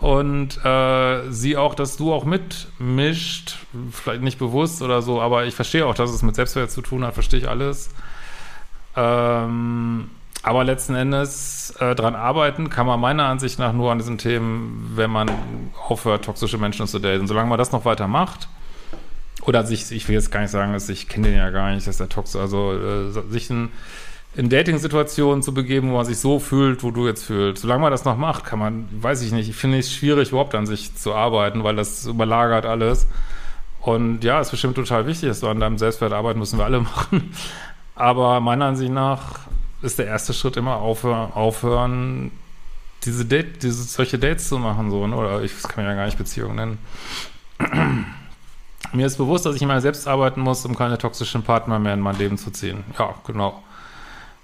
Und 0.00 0.58
äh, 0.64 1.30
sieh 1.30 1.56
auch, 1.56 1.74
dass 1.74 1.96
du 1.96 2.12
auch 2.12 2.24
mitmischt, 2.24 3.58
vielleicht 3.92 4.22
nicht 4.22 4.38
bewusst 4.38 4.82
oder 4.82 5.02
so, 5.02 5.20
aber 5.20 5.44
ich 5.44 5.54
verstehe 5.54 5.86
auch, 5.86 5.94
dass 5.94 6.10
es 6.10 6.22
mit 6.22 6.34
Selbstwert 6.34 6.70
zu 6.70 6.82
tun 6.82 7.04
hat, 7.04 7.14
verstehe 7.14 7.40
ich 7.40 7.48
alles. 7.48 7.90
Ähm, 8.96 10.10
aber 10.42 10.64
letzten 10.64 10.94
Endes 10.94 11.74
äh, 11.78 11.94
dran 11.94 12.14
arbeiten 12.14 12.70
kann 12.70 12.86
man 12.86 12.98
meiner 12.98 13.24
Ansicht 13.24 13.58
nach 13.58 13.72
nur 13.72 13.92
an 13.92 13.98
diesen 13.98 14.18
Themen, 14.18 14.92
wenn 14.94 15.10
man 15.10 15.30
aufhört, 15.88 16.24
toxische 16.24 16.56
Menschen 16.56 16.86
zu 16.86 16.98
daten. 16.98 17.26
Solange 17.26 17.48
man 17.48 17.58
das 17.58 17.72
noch 17.72 17.84
weiter 17.84 18.08
macht, 18.08 18.48
oder 19.46 19.64
sich, 19.64 19.90
ich 19.90 20.06
will 20.08 20.14
jetzt 20.14 20.30
gar 20.30 20.40
nicht 20.40 20.50
sagen, 20.50 20.72
dass 20.72 20.88
ich 20.88 21.08
kenne 21.08 21.28
den 21.28 21.36
ja 21.36 21.50
gar 21.50 21.72
nicht, 21.74 21.86
dass 21.86 21.96
der 21.96 22.08
toxisch, 22.08 22.40
also 22.40 22.72
äh, 22.72 23.10
sich 23.30 23.50
in, 23.50 23.70
in 24.36 24.48
Dating-Situationen 24.48 25.42
zu 25.42 25.54
begeben, 25.54 25.90
wo 25.90 25.96
man 25.96 26.04
sich 26.04 26.18
so 26.18 26.38
fühlt, 26.38 26.82
wo 26.82 26.90
du 26.90 27.06
jetzt 27.06 27.24
fühlst. 27.24 27.62
Solange 27.62 27.82
man 27.82 27.90
das 27.90 28.04
noch 28.04 28.16
macht, 28.16 28.44
kann 28.44 28.58
man, 28.58 28.88
weiß 28.92 29.22
ich 29.22 29.32
nicht, 29.32 29.48
ich 29.48 29.56
finde 29.56 29.78
es 29.78 29.92
schwierig, 29.92 30.30
überhaupt 30.30 30.54
an 30.54 30.66
sich 30.66 30.94
zu 30.94 31.14
arbeiten, 31.14 31.64
weil 31.64 31.76
das 31.76 32.06
überlagert 32.06 32.66
alles. 32.66 33.06
Und 33.80 34.22
ja, 34.24 34.40
ist 34.40 34.50
bestimmt 34.50 34.74
total 34.74 35.06
wichtig, 35.06 35.30
dass 35.30 35.40
du 35.40 35.48
an 35.48 35.58
deinem 35.58 35.78
Selbstwert 35.78 36.12
arbeiten, 36.12 36.38
müssen 36.38 36.58
wir 36.58 36.66
alle 36.66 36.80
machen. 36.82 37.32
Aber 37.94 38.40
meiner 38.40 38.66
Ansicht 38.66 38.92
nach 38.92 39.40
ist 39.82 39.98
der 39.98 40.06
erste 40.06 40.32
Schritt 40.32 40.56
immer 40.56 40.76
aufhören, 40.76 41.32
aufhören 41.32 42.30
diese 43.04 43.24
Date, 43.24 43.62
diese 43.62 43.82
solche 43.82 44.18
Dates 44.18 44.48
zu 44.48 44.58
machen, 44.58 44.90
so, 44.90 45.06
ne? 45.06 45.16
oder 45.16 45.42
ich 45.42 45.62
kann 45.62 45.84
ja 45.84 45.94
gar 45.94 46.04
nicht 46.04 46.18
Beziehung 46.18 46.54
nennen. 46.54 46.78
Mir 48.92 49.06
ist 49.06 49.16
bewusst, 49.16 49.46
dass 49.46 49.56
ich 49.56 49.62
immer 49.62 49.80
selbst 49.80 50.08
arbeiten 50.08 50.40
muss, 50.40 50.64
um 50.66 50.76
keine 50.76 50.98
toxischen 50.98 51.42
Partner 51.42 51.78
mehr 51.78 51.94
in 51.94 52.00
mein 52.00 52.18
Leben 52.18 52.38
zu 52.38 52.50
ziehen. 52.50 52.84
Ja, 52.98 53.14
genau. 53.26 53.62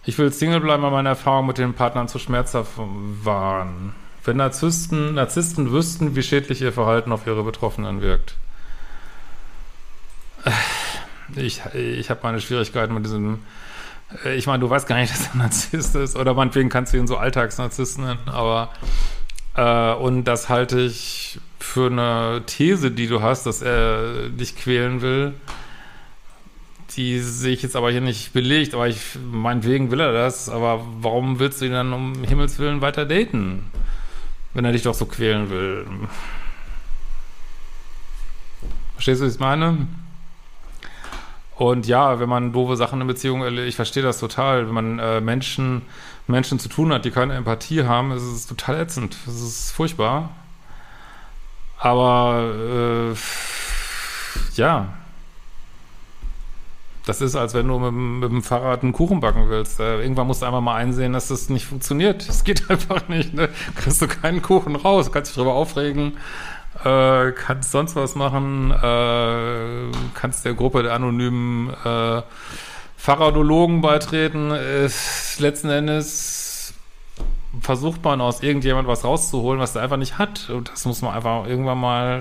Ich 0.05 0.17
will 0.19 0.33
Single 0.33 0.61
bleiben, 0.61 0.85
weil 0.85 0.93
meine 0.93 1.09
Erfahrungen 1.11 1.49
mit 1.49 1.59
den 1.59 1.75
Partnern 1.75 2.07
zu 2.07 2.19
schmerzhaft 2.19 2.73
waren. 2.77 3.93
Wenn 4.25 4.37
Narzissten, 4.37 5.15
Narzissten 5.15 5.73
wüssten, 5.73 6.15
wie 6.15 6.23
schädlich 6.23 6.63
ihr 6.63 6.73
Verhalten 6.73 7.13
auf 7.13 7.27
ihre 7.27 7.43
Betroffenen 7.43 8.01
wirkt. 8.01 8.37
Ich, 11.35 11.63
ich 11.75 12.09
habe 12.09 12.21
meine 12.23 12.41
Schwierigkeiten 12.41 12.95
mit 12.95 13.05
diesem 13.05 13.41
ich 14.37 14.47
meine, 14.47 14.61
du 14.61 14.71
weißt 14.71 14.87
gar 14.87 14.97
nicht, 14.97 15.13
dass 15.13 15.29
er 15.29 15.37
Narzisst 15.37 15.95
ist, 15.97 16.17
oder 16.17 16.35
meinetwegen 16.35 16.69
kannst 16.69 16.93
du 16.93 16.99
ihn 16.99 17.07
so 17.07 17.17
Alltagsnarzisst 17.17 17.99
nennen, 17.99 18.21
aber 18.27 18.71
äh, 19.55 19.95
und 19.95 20.25
das 20.25 20.49
halte 20.49 20.81
ich 20.81 21.41
für 21.59 21.91
eine 21.91 22.43
These, 22.47 22.91
die 22.91 23.07
du 23.07 23.23
hast, 23.23 23.47
dass 23.47 23.63
er 23.63 24.29
dich 24.29 24.57
quälen 24.57 25.01
will. 25.01 25.35
Die 26.97 27.19
sehe 27.19 27.53
ich 27.53 27.63
jetzt 27.63 27.77
aber 27.77 27.91
hier 27.91 28.01
nicht 28.01 28.33
belegt, 28.33 28.75
aber 28.75 28.89
ich, 28.89 29.19
meinetwegen 29.31 29.91
will 29.91 30.01
er 30.01 30.13
das, 30.13 30.49
aber 30.49 30.87
warum 31.01 31.39
willst 31.39 31.61
du 31.61 31.67
ihn 31.67 31.73
dann 31.73 31.93
um 31.93 32.25
Himmels 32.25 32.59
Willen 32.59 32.81
weiter 32.81 33.05
daten? 33.05 33.71
Wenn 34.55 34.65
er 34.65 34.73
dich 34.73 34.83
doch 34.83 34.95
so 34.95 35.05
quälen 35.05 35.51
will. 35.51 35.87
Verstehst 38.95 39.21
du, 39.21 39.27
was 39.27 39.35
ich 39.35 39.41
meine? 39.41 39.89
Und 41.59 41.87
ja, 41.87 42.21
wenn 42.21 42.29
man 42.29 42.53
doofe 42.53 42.77
Sachen 42.77 43.01
in 43.01 43.07
Beziehungen 43.07 43.43
erlebt, 43.43 43.69
ich 43.69 43.77
verstehe 43.77 44.03
das 44.03 44.21
total, 44.21 44.67
wenn 44.67 44.75
man 44.75 44.99
äh, 44.99 45.21
Menschen, 45.23 45.83
Menschen 46.27 46.59
zu 46.59 46.69
tun 46.69 46.93
hat, 46.93 47.05
die 47.05 47.11
keine 47.11 47.35
Empathie 47.35 47.85
haben, 47.85 48.13
ist 48.13 48.23
es 48.23 48.47
total 48.47 48.81
ätzend. 48.81 49.17
Es 49.27 49.41
ist 49.41 49.71
furchtbar. 49.71 50.31
Aber 51.79 53.13
äh, 53.13 53.17
ja, 54.57 54.89
Das 57.07 57.21
ist, 57.21 57.37
als 57.37 57.55
wenn 57.55 57.69
du 57.69 57.79
mit, 57.79 57.93
mit 57.93 58.31
dem 58.31 58.43
Fahrrad 58.43 58.83
einen 58.83 58.93
Kuchen 58.93 59.21
backen 59.21 59.49
willst. 59.49 59.79
Äh, 59.79 60.03
irgendwann 60.03 60.27
musst 60.27 60.43
du 60.43 60.47
einfach 60.47 60.61
mal 60.61 60.75
einsehen, 60.75 61.13
dass 61.13 61.29
das 61.29 61.49
nicht 61.49 61.65
funktioniert. 61.65 62.29
Es 62.29 62.43
geht 62.43 62.69
einfach 62.71 63.09
nicht. 63.09 63.33
Ne? 63.33 63.49
Kriegst 63.77 64.03
du 64.03 64.09
keinen 64.09 64.43
Kuchen 64.43 64.75
raus, 64.75 65.13
kannst 65.13 65.31
dich 65.31 65.37
drüber 65.37 65.55
aufregen, 65.55 66.17
äh, 66.85 67.33
kannst 67.33 67.73
sonst 67.73 67.97
was 67.97 68.15
machen, 68.15 68.71
äh, 68.71 69.93
kannst 70.15 70.45
der 70.45 70.55
Gruppe 70.55 70.83
der 70.83 70.95
anonymen 70.95 71.71
äh, 71.85 72.23
Fahrradologen 72.97 73.81
beitreten. 73.81 74.51
Ist 74.51 75.39
letzten 75.39 75.71
Endes 75.71 76.75
versucht 77.61 78.05
man 78.05 78.21
aus 78.21 78.43
irgendjemand 78.43 78.89
was 78.89 79.05
rauszuholen, 79.05 79.61
was 79.61 79.77
er 79.77 79.83
einfach 79.83 79.97
nicht 79.97 80.19
hat. 80.19 80.51
Und 80.51 80.71
das 80.71 80.85
muss 80.85 81.03
man 81.03 81.15
einfach 81.15 81.47
irgendwann 81.47 81.79
mal 81.79 82.21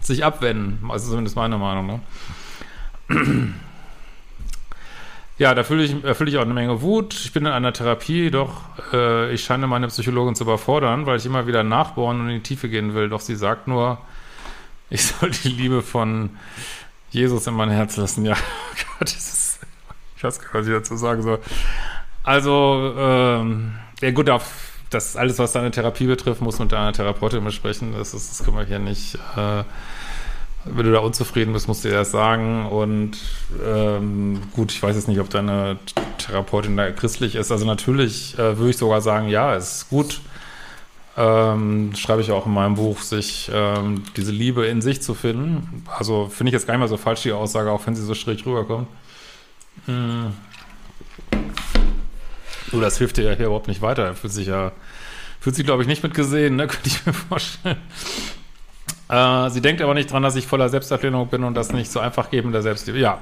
sich 0.00 0.24
abwenden. 0.24 0.88
Also 0.90 1.10
zumindest 1.10 1.36
meine 1.36 1.58
Meinung. 1.58 2.00
Ne? 3.08 3.54
Ja, 5.38 5.54
da 5.54 5.64
fühle 5.64 5.84
ich, 5.84 6.16
fühl 6.16 6.28
ich 6.28 6.38
auch 6.38 6.42
eine 6.42 6.54
Menge 6.54 6.80
Wut. 6.80 7.12
Ich 7.12 7.32
bin 7.32 7.44
in 7.44 7.52
einer 7.52 7.72
Therapie, 7.72 8.30
doch 8.30 8.62
äh, 8.94 9.32
ich 9.34 9.44
scheine 9.44 9.66
meine 9.66 9.88
Psychologin 9.88 10.34
zu 10.34 10.44
überfordern, 10.44 11.04
weil 11.04 11.18
ich 11.18 11.26
immer 11.26 11.46
wieder 11.46 11.62
nachbohren 11.62 12.20
und 12.20 12.28
in 12.30 12.36
die 12.36 12.42
Tiefe 12.42 12.70
gehen 12.70 12.94
will. 12.94 13.10
Doch 13.10 13.20
sie 13.20 13.36
sagt 13.36 13.68
nur, 13.68 13.98
ich 14.88 15.04
soll 15.04 15.30
die 15.30 15.48
Liebe 15.48 15.82
von 15.82 16.30
Jesus 17.10 17.46
in 17.46 17.52
mein 17.52 17.68
Herz 17.68 17.98
lassen. 17.98 18.24
Ja, 18.24 18.34
Gott, 18.98 19.14
das 19.14 19.14
ist, 19.14 19.60
ich 20.16 20.24
weiß 20.24 20.40
gar 20.40 20.46
nicht, 20.46 20.54
was 20.54 20.66
ich 20.68 20.72
dazu 20.72 20.96
sagen 20.96 21.22
soll. 21.22 21.38
Also, 22.22 22.94
ähm, 22.96 23.74
ja 24.00 24.10
gut, 24.12 24.30
das 24.88 25.16
alles, 25.16 25.38
was 25.38 25.52
deine 25.52 25.70
Therapie 25.70 26.06
betrifft, 26.06 26.40
muss 26.40 26.58
mit 26.58 26.72
deiner 26.72 26.94
Therapeutin 26.94 27.44
besprechen. 27.44 27.92
Das, 27.92 28.14
ist, 28.14 28.30
das 28.30 28.44
können 28.44 28.56
wir 28.56 28.64
hier 28.64 28.78
nicht... 28.78 29.18
Äh, 29.36 29.64
wenn 30.68 30.86
du 30.86 30.92
da 30.92 31.00
unzufrieden 31.00 31.52
bist, 31.52 31.68
musst 31.68 31.84
du 31.84 31.88
dir 31.88 31.94
das 31.94 32.10
sagen. 32.10 32.66
Und 32.66 33.18
ähm, 33.64 34.42
gut, 34.52 34.72
ich 34.72 34.82
weiß 34.82 34.96
jetzt 34.96 35.08
nicht, 35.08 35.20
ob 35.20 35.30
deine 35.30 35.78
Therapeutin 36.18 36.76
da 36.76 36.90
christlich 36.90 37.34
ist. 37.34 37.52
Also 37.52 37.64
natürlich 37.64 38.38
äh, 38.38 38.58
würde 38.58 38.70
ich 38.70 38.76
sogar 38.76 39.00
sagen, 39.00 39.28
ja, 39.28 39.54
es 39.54 39.76
ist 39.76 39.90
gut. 39.90 40.20
Ähm, 41.18 41.92
schreibe 41.96 42.20
ich 42.20 42.30
auch 42.30 42.44
in 42.44 42.52
meinem 42.52 42.74
Buch, 42.74 43.00
sich 43.00 43.50
ähm, 43.52 44.02
diese 44.16 44.32
Liebe 44.32 44.66
in 44.66 44.82
sich 44.82 45.00
zu 45.00 45.14
finden. 45.14 45.84
Also 45.86 46.28
finde 46.28 46.50
ich 46.50 46.52
jetzt 46.52 46.66
gar 46.66 46.74
nicht 46.74 46.80
mehr 46.80 46.88
so 46.88 46.98
falsch, 46.98 47.22
die 47.22 47.32
Aussage, 47.32 47.70
auch 47.70 47.86
wenn 47.86 47.96
sie 47.96 48.04
so 48.04 48.14
schräg 48.14 48.44
rüberkommt. 48.44 48.88
Hm. 49.86 50.32
Du, 52.70 52.80
das 52.80 52.98
hilft 52.98 53.16
dir 53.16 53.24
ja 53.24 53.32
hier 53.32 53.46
überhaupt 53.46 53.68
nicht 53.68 53.80
weiter. 53.80 54.04
Er 54.04 54.14
fühlt 54.14 54.32
sich 54.32 54.48
ja, 54.48 54.72
fühlt 55.40 55.56
sich, 55.56 55.64
glaube 55.64 55.82
ich, 55.82 55.88
nicht 55.88 56.02
mitgesehen, 56.02 56.56
ne? 56.56 56.66
Könnte 56.68 56.88
ich 56.88 57.06
mir 57.06 57.14
vorstellen. 57.14 57.78
Äh, 59.08 59.50
sie 59.50 59.60
denkt 59.60 59.80
aber 59.82 59.94
nicht 59.94 60.10
dran, 60.10 60.22
dass 60.22 60.36
ich 60.36 60.46
voller 60.46 60.68
Selbstablehnung 60.68 61.28
bin 61.28 61.44
und 61.44 61.54
das 61.54 61.72
nicht 61.72 61.90
so 61.90 62.00
einfach 62.00 62.30
geben 62.30 62.52
der 62.52 62.62
Selbstliebe. 62.62 62.98
Ja. 62.98 63.18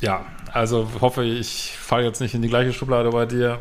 Ja, 0.00 0.24
also 0.52 0.88
hoffe 1.00 1.24
ich 1.24 1.76
falle 1.78 2.04
jetzt 2.04 2.20
nicht 2.20 2.34
in 2.34 2.42
die 2.42 2.48
gleiche 2.48 2.72
Schublade 2.72 3.10
bei 3.10 3.26
dir, 3.26 3.58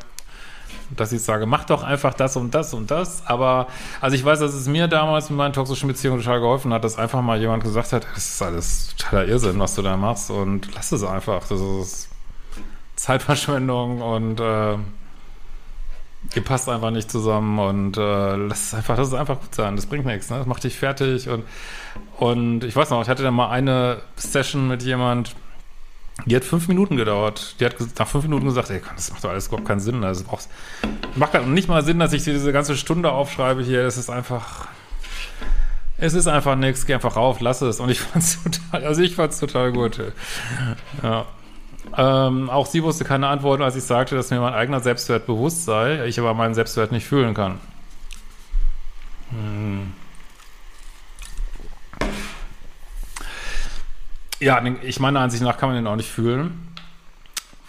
dass 0.96 1.12
ich 1.12 1.22
sage, 1.22 1.46
mach 1.46 1.66
doch 1.66 1.84
einfach 1.84 2.14
das 2.14 2.36
und 2.36 2.54
das 2.54 2.74
und 2.74 2.92
das. 2.92 3.26
Aber, 3.26 3.68
also 4.02 4.16
ich 4.16 4.24
weiß, 4.24 4.40
dass 4.40 4.54
es 4.54 4.68
mir 4.68 4.88
damals 4.88 5.30
mit 5.30 5.38
meinen 5.38 5.54
toxischen 5.54 5.88
Beziehungen 5.88 6.22
total 6.22 6.40
geholfen 6.40 6.74
hat, 6.74 6.84
dass 6.84 6.98
einfach 6.98 7.22
mal 7.22 7.40
jemand 7.40 7.64
gesagt 7.64 7.94
hat, 7.94 8.06
das 8.14 8.36
ist 8.36 8.42
alles 8.42 8.96
totaler 8.96 9.28
Irrsinn, 9.28 9.60
was 9.60 9.76
du 9.76 9.82
da 9.82 9.98
machst 9.98 10.30
und 10.30 10.74
lass 10.76 10.92
es 10.92 11.04
einfach. 11.04 11.48
Das 11.48 11.60
ist 11.60 12.10
Zeitverschwendung 12.96 14.02
und 14.02 14.40
äh, 14.40 14.78
passt 16.42 16.70
einfach 16.70 16.92
nicht 16.92 17.12
zusammen 17.12 17.60
und 17.60 17.98
äh, 17.98 18.36
lass 18.36 18.68
es 18.68 18.74
einfach, 18.74 18.96
das 18.96 19.10
ist 19.10 19.14
einfach 19.14 19.40
gut 19.40 19.54
sein, 19.54 19.76
das 19.76 19.86
bringt 19.86 20.06
nichts, 20.06 20.30
ne? 20.30 20.38
Das 20.38 20.48
macht 20.48 20.64
dich 20.64 20.78
fertig 20.78 21.30
und 21.30 21.44
und 22.18 22.64
ich 22.64 22.76
weiß 22.76 22.90
noch, 22.90 23.02
ich 23.02 23.10
hatte 23.10 23.24
dann 23.24 23.34
mal 23.34 23.50
eine 23.50 24.02
Session 24.16 24.68
mit 24.68 24.84
jemand, 24.84 25.36
die 26.26 26.36
hat 26.36 26.44
fünf 26.44 26.68
Minuten 26.68 26.96
gedauert. 26.96 27.56
Die 27.60 27.66
hat 27.66 27.76
nach 27.98 28.08
fünf 28.08 28.24
Minuten 28.24 28.46
gesagt, 28.46 28.70
ey, 28.70 28.82
das 28.96 29.12
macht 29.12 29.24
doch 29.24 29.30
alles 29.32 29.48
überhaupt 29.48 29.68
keinen 29.68 29.80
Sinn. 29.80 30.04
Also 30.04 30.24
brauchst, 30.24 30.50
macht 31.16 31.34
halt 31.34 31.48
nicht 31.48 31.68
mal 31.68 31.84
Sinn, 31.84 32.00
dass 32.00 32.14
ich 32.14 32.24
diese 32.24 32.54
ganze 32.54 32.78
Stunde 32.78 33.12
aufschreibe 33.12 33.64
hier. 33.64 33.82
Es 33.82 33.98
ist 33.98 34.10
einfach, 34.10 34.68
es 35.98 36.14
ist 36.14 36.28
einfach 36.28 36.56
nichts. 36.56 36.86
Geh 36.86 36.94
einfach 36.94 37.16
rauf, 37.16 37.40
lass 37.42 37.62
es. 37.62 37.80
Und 37.80 37.90
ich 37.90 38.00
fand's 38.00 38.40
total, 38.72 38.86
also 38.86 39.02
ich 39.02 39.16
fand's 39.16 39.40
total 39.40 39.72
gut. 39.72 40.00
Ja. 41.02 41.26
Ähm, 41.96 42.50
auch 42.50 42.66
sie 42.66 42.82
wusste 42.82 43.06
keine 43.06 43.28
Antwort, 43.28 43.62
als 43.62 43.76
ich 43.76 43.84
sagte, 43.84 44.16
dass 44.16 44.32
mir 44.32 44.40
mein 44.40 44.54
eigener 44.54 44.80
Selbstwert 44.80 45.28
bewusst 45.28 45.66
sei, 45.66 46.06
ich 46.08 46.20
aber 46.20 46.34
meinen 46.34 46.56
Selbstwert 46.56 46.92
nicht 46.92 47.06
fühlen 47.06 47.34
kann. 47.34 47.60
Hm. 49.30 49.94
Ja, 54.40 54.62
ich 54.82 55.00
meiner 55.00 55.22
Ansicht 55.22 55.44
nach 55.44 55.58
kann 55.58 55.70
man 55.70 55.78
den 55.78 55.88
auch 55.88 55.96
nicht 55.96 56.10
fühlen, 56.10 56.74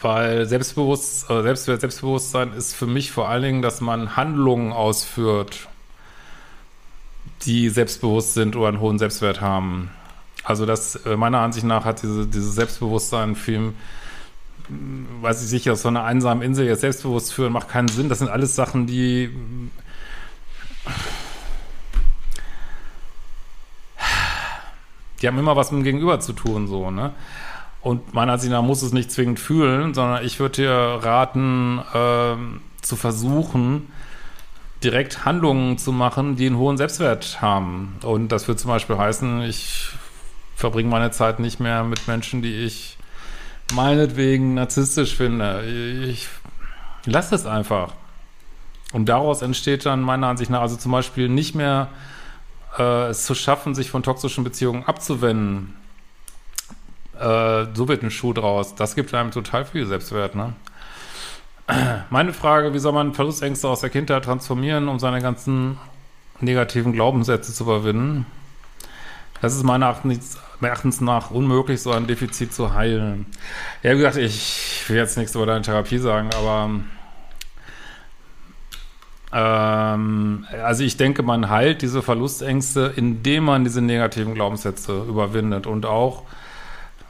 weil 0.00 0.46
Selbstbewusst, 0.46 1.30
äh, 1.30 1.42
Selbstwert, 1.42 1.80
Selbstbewusstsein 1.82 2.52
ist 2.54 2.74
für 2.74 2.86
mich 2.86 3.12
vor 3.12 3.28
allen 3.28 3.42
Dingen, 3.42 3.62
dass 3.62 3.80
man 3.80 4.16
Handlungen 4.16 4.72
ausführt, 4.72 5.68
die 7.42 7.68
selbstbewusst 7.68 8.34
sind 8.34 8.56
oder 8.56 8.68
einen 8.68 8.80
hohen 8.80 8.98
Selbstwert 8.98 9.40
haben. 9.40 9.90
Also 10.44 10.66
das, 10.66 10.96
äh, 11.06 11.16
meiner 11.16 11.40
Ansicht 11.40 11.66
nach, 11.66 11.84
hat 11.84 12.02
diese, 12.02 12.26
dieses 12.26 12.54
Selbstbewusstsein 12.54 13.36
viel 13.36 13.74
weiß 14.68 15.42
ich 15.42 15.48
sicher, 15.48 15.76
so 15.76 15.88
einer 15.88 16.04
einsamen 16.04 16.42
Insel 16.42 16.66
jetzt 16.66 16.80
selbstbewusst 16.80 17.32
führen, 17.32 17.52
macht 17.52 17.68
keinen 17.68 17.88
Sinn. 17.88 18.08
Das 18.08 18.18
sind 18.18 18.28
alles 18.28 18.54
Sachen, 18.54 18.86
die 18.86 19.30
die 25.20 25.28
haben 25.28 25.38
immer 25.38 25.56
was 25.56 25.70
mit 25.70 25.80
dem 25.80 25.84
Gegenüber 25.84 26.20
zu 26.20 26.32
tun, 26.34 26.66
so, 26.66 26.90
ne? 26.90 27.12
Und 27.80 28.14
meiner 28.14 28.32
Ansicht 28.32 28.50
nach 28.50 28.62
muss 28.62 28.82
es 28.82 28.92
nicht 28.92 29.10
zwingend 29.10 29.38
fühlen, 29.38 29.92
sondern 29.92 30.24
ich 30.24 30.40
würde 30.40 30.56
dir 30.62 30.70
raten, 30.70 31.80
äh, 31.92 32.36
zu 32.80 32.96
versuchen, 32.96 33.88
direkt 34.82 35.24
Handlungen 35.24 35.78
zu 35.78 35.92
machen, 35.92 36.36
die 36.36 36.46
einen 36.46 36.58
hohen 36.58 36.76
Selbstwert 36.76 37.40
haben. 37.40 37.96
Und 38.02 38.28
das 38.28 38.48
würde 38.48 38.60
zum 38.60 38.70
Beispiel 38.70 38.98
heißen, 38.98 39.42
ich 39.42 39.88
verbringe 40.56 40.88
meine 40.88 41.10
Zeit 41.10 41.40
nicht 41.40 41.60
mehr 41.60 41.84
mit 41.84 42.06
Menschen, 42.06 42.42
die 42.42 42.54
ich 42.64 42.96
meinetwegen 43.72 44.54
narzisstisch 44.54 45.16
finde. 45.16 45.64
Ich 45.64 46.28
lasse 47.06 47.34
es 47.34 47.46
einfach. 47.46 47.92
Und 48.92 49.08
daraus 49.08 49.42
entsteht 49.42 49.86
dann 49.86 50.02
meiner 50.02 50.28
Ansicht 50.28 50.50
nach, 50.50 50.60
also 50.60 50.76
zum 50.76 50.92
Beispiel 50.92 51.28
nicht 51.28 51.54
mehr 51.54 51.88
äh, 52.78 53.08
es 53.08 53.24
zu 53.24 53.34
schaffen, 53.34 53.74
sich 53.74 53.90
von 53.90 54.02
toxischen 54.02 54.44
Beziehungen 54.44 54.84
abzuwenden. 54.84 55.74
Äh, 57.18 57.66
so 57.74 57.88
wird 57.88 58.02
ein 58.02 58.10
Schuh 58.10 58.32
draus. 58.32 58.74
Das 58.74 58.94
gibt 58.94 59.12
einem 59.14 59.30
total 59.30 59.64
viel 59.64 59.86
Selbstwert, 59.86 60.34
ne? 60.34 60.52
Meine 62.10 62.34
Frage, 62.34 62.74
wie 62.74 62.78
soll 62.78 62.92
man 62.92 63.14
Verlustängste 63.14 63.68
aus 63.68 63.80
der 63.80 63.88
Kindheit 63.88 64.24
transformieren, 64.24 64.88
um 64.88 64.98
seine 64.98 65.22
ganzen 65.22 65.78
negativen 66.40 66.92
Glaubenssätze 66.92 67.54
zu 67.54 67.64
überwinden? 67.64 68.26
Das 69.40 69.54
ist 69.54 69.62
meiner 69.62 69.86
Erachtens 69.86 70.38
Erachtens 70.62 71.00
nach 71.00 71.30
unmöglich, 71.30 71.82
so 71.82 71.92
ein 71.92 72.06
Defizit 72.06 72.52
zu 72.52 72.74
heilen. 72.74 73.26
Ja, 73.82 73.92
wie 73.92 73.96
gesagt, 73.96 74.16
ich 74.16 74.82
will 74.88 74.96
jetzt 74.96 75.16
nichts 75.16 75.34
über 75.34 75.46
deine 75.46 75.62
Therapie 75.62 75.98
sagen, 75.98 76.30
aber 76.34 76.70
ähm, 79.32 80.46
also 80.62 80.84
ich 80.84 80.96
denke, 80.96 81.22
man 81.22 81.50
heilt 81.50 81.82
diese 81.82 82.02
Verlustängste, 82.02 82.92
indem 82.96 83.44
man 83.44 83.64
diese 83.64 83.80
negativen 83.80 84.34
Glaubenssätze 84.34 85.04
überwindet 85.08 85.66
und 85.66 85.86
auch, 85.86 86.22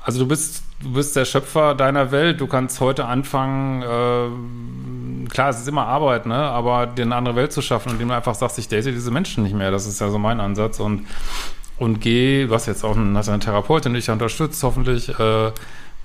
also 0.03 0.21
du 0.21 0.27
bist, 0.27 0.65
du 0.83 0.93
bist 0.95 1.17
der 1.17 1.25
Schöpfer 1.25 1.75
deiner 1.75 2.11
Welt, 2.11 2.41
du 2.41 2.47
kannst 2.47 2.81
heute 2.81 3.05
anfangen, 3.07 3.83
äh, 3.83 5.29
klar, 5.29 5.51
es 5.51 5.61
ist 5.61 5.69
immer 5.69 5.87
Arbeit, 5.87 6.27
ne, 6.27 6.35
aber 6.35 6.87
dir 6.87 7.03
eine 7.03 7.17
andere 7.17 7.37
Welt 7.37 7.53
zu 7.53 7.63
schaffen, 7.63 7.93
indem 7.93 8.09
du 8.09 8.15
einfach 8.15 8.35
sagst, 8.35 8.59
ich 8.59 8.69
date 8.69 8.87
diese 8.87 9.11
Menschen 9.11 9.45
nicht 9.45 9.55
mehr, 9.55 9.71
das 9.71 9.87
ist 9.87 10.01
ja 10.01 10.09
so 10.09 10.19
mein 10.19 10.41
Ansatz 10.41 10.81
und 10.81 11.07
und 11.85 12.01
geh, 12.01 12.49
was 12.49 12.67
jetzt 12.67 12.85
auch 12.85 12.97
ein, 12.97 13.17
hast 13.17 13.29
eine 13.29 13.39
Therapeutin, 13.39 13.93
die 13.93 14.01
dich 14.01 14.11
unterstützt, 14.11 14.63
hoffentlich, 14.63 15.09
äh, 15.19 15.53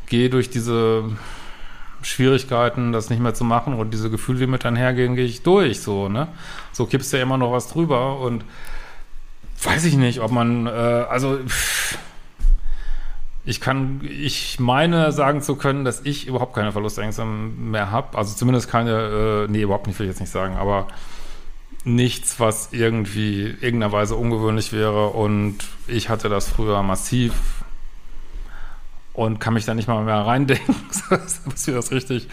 geh 0.07 0.29
durch 0.29 0.49
diese 0.49 1.05
Schwierigkeiten, 2.01 2.91
das 2.91 3.09
nicht 3.09 3.21
mehr 3.21 3.33
zu 3.33 3.43
machen 3.43 3.73
und 3.73 3.93
diese 3.93 4.09
Gefühle, 4.09 4.39
die 4.39 4.47
mit 4.47 4.65
einhergehen, 4.65 5.15
gehe 5.15 5.25
ich 5.25 5.41
durch, 5.41 5.81
so, 5.81 6.09
ne? 6.09 6.27
So 6.71 6.85
kippst 6.85 7.11
du 7.11 7.17
ja 7.17 7.23
immer 7.23 7.37
noch 7.37 7.51
was 7.51 7.67
drüber 7.69 8.19
und 8.19 8.43
weiß 9.63 9.85
ich 9.85 9.95
nicht, 9.95 10.19
ob 10.19 10.31
man, 10.31 10.67
äh, 10.67 10.69
also, 10.69 11.39
ich 13.45 13.61
kann, 13.61 14.01
ich 14.03 14.59
meine 14.59 15.11
sagen 15.11 15.41
zu 15.41 15.55
können, 15.55 15.85
dass 15.85 16.01
ich 16.05 16.27
überhaupt 16.27 16.53
keine 16.53 16.71
Verlustängste 16.71 17.25
mehr 17.25 17.89
habe. 17.89 18.15
Also 18.17 18.35
zumindest 18.35 18.69
keine, 18.69 19.45
äh, 19.47 19.51
nee, 19.51 19.61
überhaupt 19.61 19.87
nicht, 19.87 19.97
will 19.97 20.05
ich 20.05 20.11
jetzt 20.11 20.19
nicht 20.19 20.31
sagen, 20.31 20.55
aber 20.57 20.87
nichts, 21.83 22.39
was 22.39 22.69
irgendwie 22.71 23.43
irgendeiner 23.61 23.91
Weise 23.91 24.15
ungewöhnlich 24.15 24.73
wäre. 24.73 25.09
Und 25.09 25.57
ich 25.87 26.09
hatte 26.09 26.29
das 26.29 26.49
früher 26.49 26.83
massiv 26.83 27.33
und 29.13 29.39
kann 29.39 29.53
mich 29.53 29.65
da 29.65 29.73
nicht 29.73 29.87
mal 29.87 30.03
mehr 30.03 30.15
reindenken. 30.15 30.75
ist 31.53 31.67
das 31.67 31.91
richtig? 31.91 32.27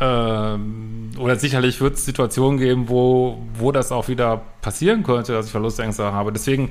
Ähm, 0.00 1.10
oder 1.18 1.36
sicherlich 1.36 1.80
wird 1.80 1.94
es 1.94 2.04
Situationen 2.04 2.58
geben, 2.58 2.88
wo, 2.88 3.46
wo 3.54 3.70
das 3.70 3.92
auch 3.92 4.08
wieder 4.08 4.42
passieren 4.60 5.02
könnte, 5.02 5.32
dass 5.32 5.46
ich 5.46 5.52
Verlustängste 5.52 6.12
habe. 6.12 6.32
Deswegen 6.32 6.70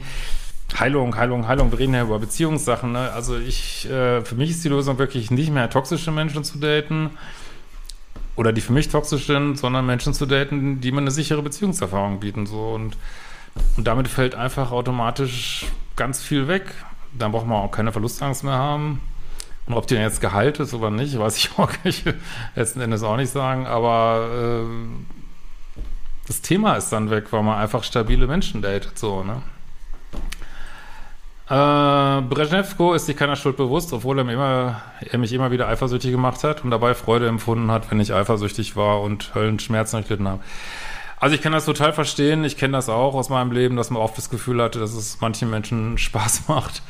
Heilung, 0.78 1.16
Heilung, 1.16 1.48
Heilung. 1.48 1.72
Wir 1.72 1.80
reden 1.80 1.94
ja 1.94 2.04
über 2.04 2.20
Beziehungssachen. 2.20 2.92
Ne? 2.92 3.12
Also 3.12 3.38
ich, 3.38 3.90
äh, 3.90 4.22
für 4.22 4.36
mich 4.36 4.50
ist 4.50 4.64
die 4.64 4.70
Lösung 4.70 4.98
wirklich 4.98 5.32
nicht 5.32 5.52
mehr 5.52 5.70
toxische 5.70 6.12
Menschen 6.12 6.44
zu 6.44 6.58
daten 6.58 7.12
oder 8.36 8.52
die 8.52 8.62
für 8.62 8.74
mich 8.74 8.90
toxisch 8.90 9.28
sind, 9.28 9.58
sondern 9.58 9.86
Menschen 9.86 10.14
zu 10.14 10.26
daten, 10.26 10.82
die 10.82 10.92
mir 10.92 11.02
eine 11.02 11.12
sichere 11.12 11.42
Beziehungserfahrung 11.42 12.20
bieten. 12.20 12.46
So 12.46 12.72
und, 12.74 12.98
und 13.78 13.88
damit 13.88 14.08
fällt 14.08 14.36
einfach 14.36 14.72
automatisch 14.72 15.68
ganz 15.96 16.22
viel 16.22 16.48
weg. 16.48 16.74
Dann 17.18 17.32
braucht 17.32 17.46
man 17.46 17.58
auch 17.58 17.72
keine 17.72 17.92
Verlustangst 17.92 18.44
mehr 18.44 18.54
haben. 18.54 19.02
Und 19.66 19.76
ob 19.76 19.88
die 19.88 19.96
jetzt 19.96 20.20
Gehalt 20.20 20.60
ist 20.60 20.74
oder 20.74 20.90
nicht, 20.90 21.18
weiß 21.18 21.38
ich 21.38 21.52
auch 21.58 21.72
nicht. 21.84 22.06
Letzten 22.56 22.82
Endes 22.82 23.04
auch 23.04 23.18
nicht 23.18 23.32
sagen. 23.32 23.68
Aber 23.68 24.66
äh, 24.66 24.68
das 26.28 26.42
Thema 26.42 26.76
ist 26.76 26.90
dann 26.90 27.10
weg, 27.10 27.28
weil 27.32 27.44
man 27.44 27.60
einfach 27.60 27.84
stabile 27.84 28.28
Menschen 28.28 28.62
datet. 28.62 28.98
So, 28.98 29.24
ne? 29.24 29.42
Äh, 31.50 32.22
Brezhnevko 32.22 32.94
ist 32.94 33.06
sich 33.06 33.18
keiner 33.18 33.36
Schuld 33.36 33.58
bewusst, 33.58 33.92
obwohl 33.92 34.18
er, 34.20 34.30
immer, 34.30 34.82
er 35.02 35.20
mich 35.20 35.34
immer 35.34 35.52
wieder 35.52 35.68
eifersüchtig 35.68 36.12
gemacht 36.12 36.44
hat 36.44 36.64
und 36.64 36.72
dabei 36.72 36.94
Freude 36.94 37.28
empfunden 37.28 37.70
hat, 37.70 37.92
wenn 37.92 38.00
ich 38.00 38.14
eifersüchtig 38.14 38.78
war 38.78 39.02
und 39.02 39.36
Höllenschmerzen 39.36 40.00
durchlitten 40.00 40.28
habe. 40.28 40.42
Also 41.20 41.36
ich 41.36 41.42
kann 41.42 41.52
das 41.52 41.66
total 41.66 41.94
verstehen. 41.94 42.44
Ich 42.46 42.58
kenne 42.58 42.74
das 42.74 42.90
auch 42.90 43.14
aus 43.14 43.30
meinem 43.30 43.52
Leben, 43.52 43.76
dass 43.76 43.90
man 43.90 44.02
oft 44.02 44.18
das 44.18 44.30
Gefühl 44.30 44.62
hatte, 44.62 44.80
dass 44.80 44.94
es 44.94 45.20
manchen 45.20 45.50
Menschen 45.50 45.98
Spaß 45.98 46.48
macht, 46.48 46.82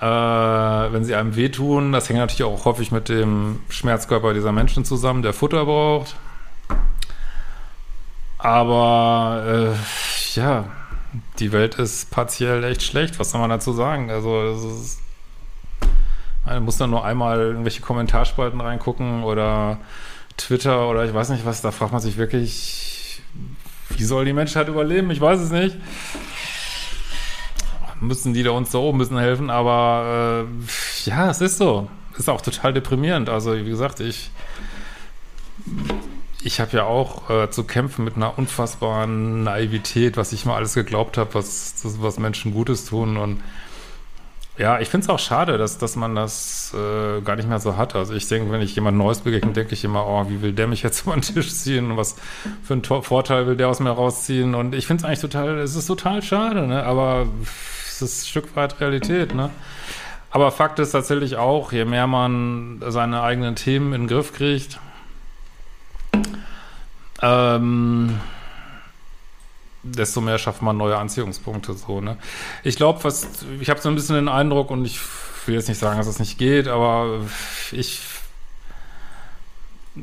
äh, 0.00 0.04
wenn 0.04 1.04
sie 1.04 1.14
einem 1.14 1.36
wehtun. 1.36 1.92
Das 1.92 2.08
hängt 2.08 2.18
natürlich 2.18 2.44
auch 2.44 2.64
häufig 2.64 2.90
mit 2.90 3.08
dem 3.08 3.60
Schmerzkörper 3.68 4.34
dieser 4.34 4.52
Menschen 4.52 4.84
zusammen, 4.84 5.22
der 5.22 5.32
Futter 5.32 5.64
braucht. 5.64 6.16
Aber 8.38 9.74
äh, 9.74 10.38
ja, 10.38 10.64
die 11.38 11.52
Welt 11.52 11.76
ist 11.76 12.10
partiell 12.10 12.64
echt 12.64 12.82
schlecht. 12.82 13.18
Was 13.18 13.30
soll 13.30 13.40
man 13.40 13.50
dazu 13.50 13.72
sagen? 13.72 14.10
Also, 14.10 14.50
ist, 14.50 15.00
man 16.44 16.64
muss 16.64 16.78
dann 16.78 16.90
nur 16.90 17.04
einmal 17.04 17.38
irgendwelche 17.38 17.80
Kommentarspalten 17.80 18.60
reingucken 18.60 19.22
oder 19.22 19.78
Twitter 20.36 20.88
oder 20.88 21.04
ich 21.04 21.14
weiß 21.14 21.30
nicht 21.30 21.44
was. 21.44 21.60
Da 21.60 21.70
fragt 21.70 21.92
man 21.92 22.00
sich 22.00 22.16
wirklich, 22.16 23.22
wie 23.90 24.04
soll 24.04 24.24
die 24.24 24.32
Menschheit 24.32 24.68
überleben? 24.68 25.10
Ich 25.10 25.20
weiß 25.20 25.40
es 25.40 25.50
nicht. 25.50 25.76
Müssen 28.00 28.32
die 28.32 28.44
da 28.44 28.52
uns 28.52 28.70
da 28.70 28.78
oben 28.78 28.98
müssen 28.98 29.18
helfen, 29.18 29.50
aber 29.50 30.46
äh, 30.46 31.08
ja, 31.08 31.30
es 31.30 31.40
ist 31.40 31.58
so. 31.58 31.90
Ist 32.16 32.28
auch 32.28 32.40
total 32.40 32.72
deprimierend. 32.72 33.28
Also, 33.28 33.56
wie 33.56 33.68
gesagt, 33.68 34.00
ich 34.00 34.30
ich 36.42 36.60
habe 36.60 36.76
ja 36.76 36.84
auch 36.84 37.30
äh, 37.30 37.50
zu 37.50 37.64
kämpfen 37.64 38.04
mit 38.04 38.16
einer 38.16 38.38
unfassbaren 38.38 39.42
Naivität, 39.42 40.16
was 40.16 40.32
ich 40.32 40.44
mal 40.44 40.56
alles 40.56 40.74
geglaubt 40.74 41.18
habe, 41.18 41.34
was, 41.34 41.74
was 41.82 42.18
Menschen 42.18 42.52
Gutes 42.52 42.84
tun. 42.84 43.16
Und 43.16 43.42
ja, 44.56 44.80
ich 44.80 44.88
finde 44.88 45.04
es 45.04 45.08
auch 45.08 45.18
schade, 45.18 45.58
dass, 45.58 45.78
dass 45.78 45.96
man 45.96 46.14
das 46.14 46.74
äh, 46.74 47.20
gar 47.22 47.36
nicht 47.36 47.48
mehr 47.48 47.58
so 47.58 47.76
hat. 47.76 47.94
Also 47.96 48.14
ich 48.14 48.28
denke, 48.28 48.52
wenn 48.52 48.60
ich 48.60 48.74
jemand 48.74 48.96
Neues 48.98 49.20
begegne, 49.20 49.52
denke 49.52 49.74
ich 49.74 49.84
immer, 49.84 50.06
oh, 50.06 50.26
wie 50.28 50.42
will 50.42 50.52
der 50.52 50.68
mich 50.68 50.82
jetzt 50.82 51.02
über 51.06 51.14
den 51.14 51.22
Tisch 51.22 51.52
ziehen 51.52 51.90
und 51.90 51.96
was 51.96 52.16
für 52.62 52.74
einen 52.74 52.82
Tor 52.82 53.02
Vorteil 53.02 53.46
will 53.46 53.56
der 53.56 53.68
aus 53.68 53.80
mir 53.80 53.90
rausziehen. 53.90 54.54
Und 54.54 54.74
ich 54.74 54.86
finde 54.86 55.02
es 55.02 55.04
eigentlich 55.04 55.20
total, 55.20 55.58
es 55.58 55.74
ist 55.74 55.86
total 55.86 56.22
schade, 56.22 56.66
ne? 56.66 56.84
aber 56.84 57.26
es 57.88 58.02
ist 58.02 58.22
ein 58.22 58.26
Stück 58.28 58.54
weit 58.54 58.80
Realität. 58.80 59.34
Ne? 59.34 59.50
Aber 60.30 60.52
Fakt 60.52 60.78
ist 60.78 60.92
tatsächlich 60.92 61.36
auch, 61.36 61.72
je 61.72 61.84
mehr 61.84 62.06
man 62.06 62.82
seine 62.88 63.22
eigenen 63.22 63.56
Themen 63.56 63.92
in 63.92 64.02
den 64.02 64.08
Griff 64.08 64.34
kriegt, 64.34 64.78
ähm, 67.22 68.20
desto 69.82 70.20
mehr 70.20 70.38
schafft 70.38 70.62
man 70.62 70.76
neue 70.76 70.96
Anziehungspunkte 70.96 71.74
so, 71.74 72.00
ne? 72.00 72.16
Ich 72.64 72.76
glaube, 72.76 73.02
was 73.04 73.44
ich 73.60 73.70
habe 73.70 73.80
so 73.80 73.88
ein 73.88 73.94
bisschen 73.94 74.16
den 74.16 74.28
Eindruck 74.28 74.70
und 74.70 74.84
ich 74.84 74.98
will 75.46 75.54
jetzt 75.54 75.68
nicht 75.68 75.78
sagen, 75.78 75.98
dass 75.98 76.06
es 76.06 76.14
das 76.14 76.20
nicht 76.20 76.38
geht, 76.38 76.68
aber 76.68 77.20
ich 77.72 78.00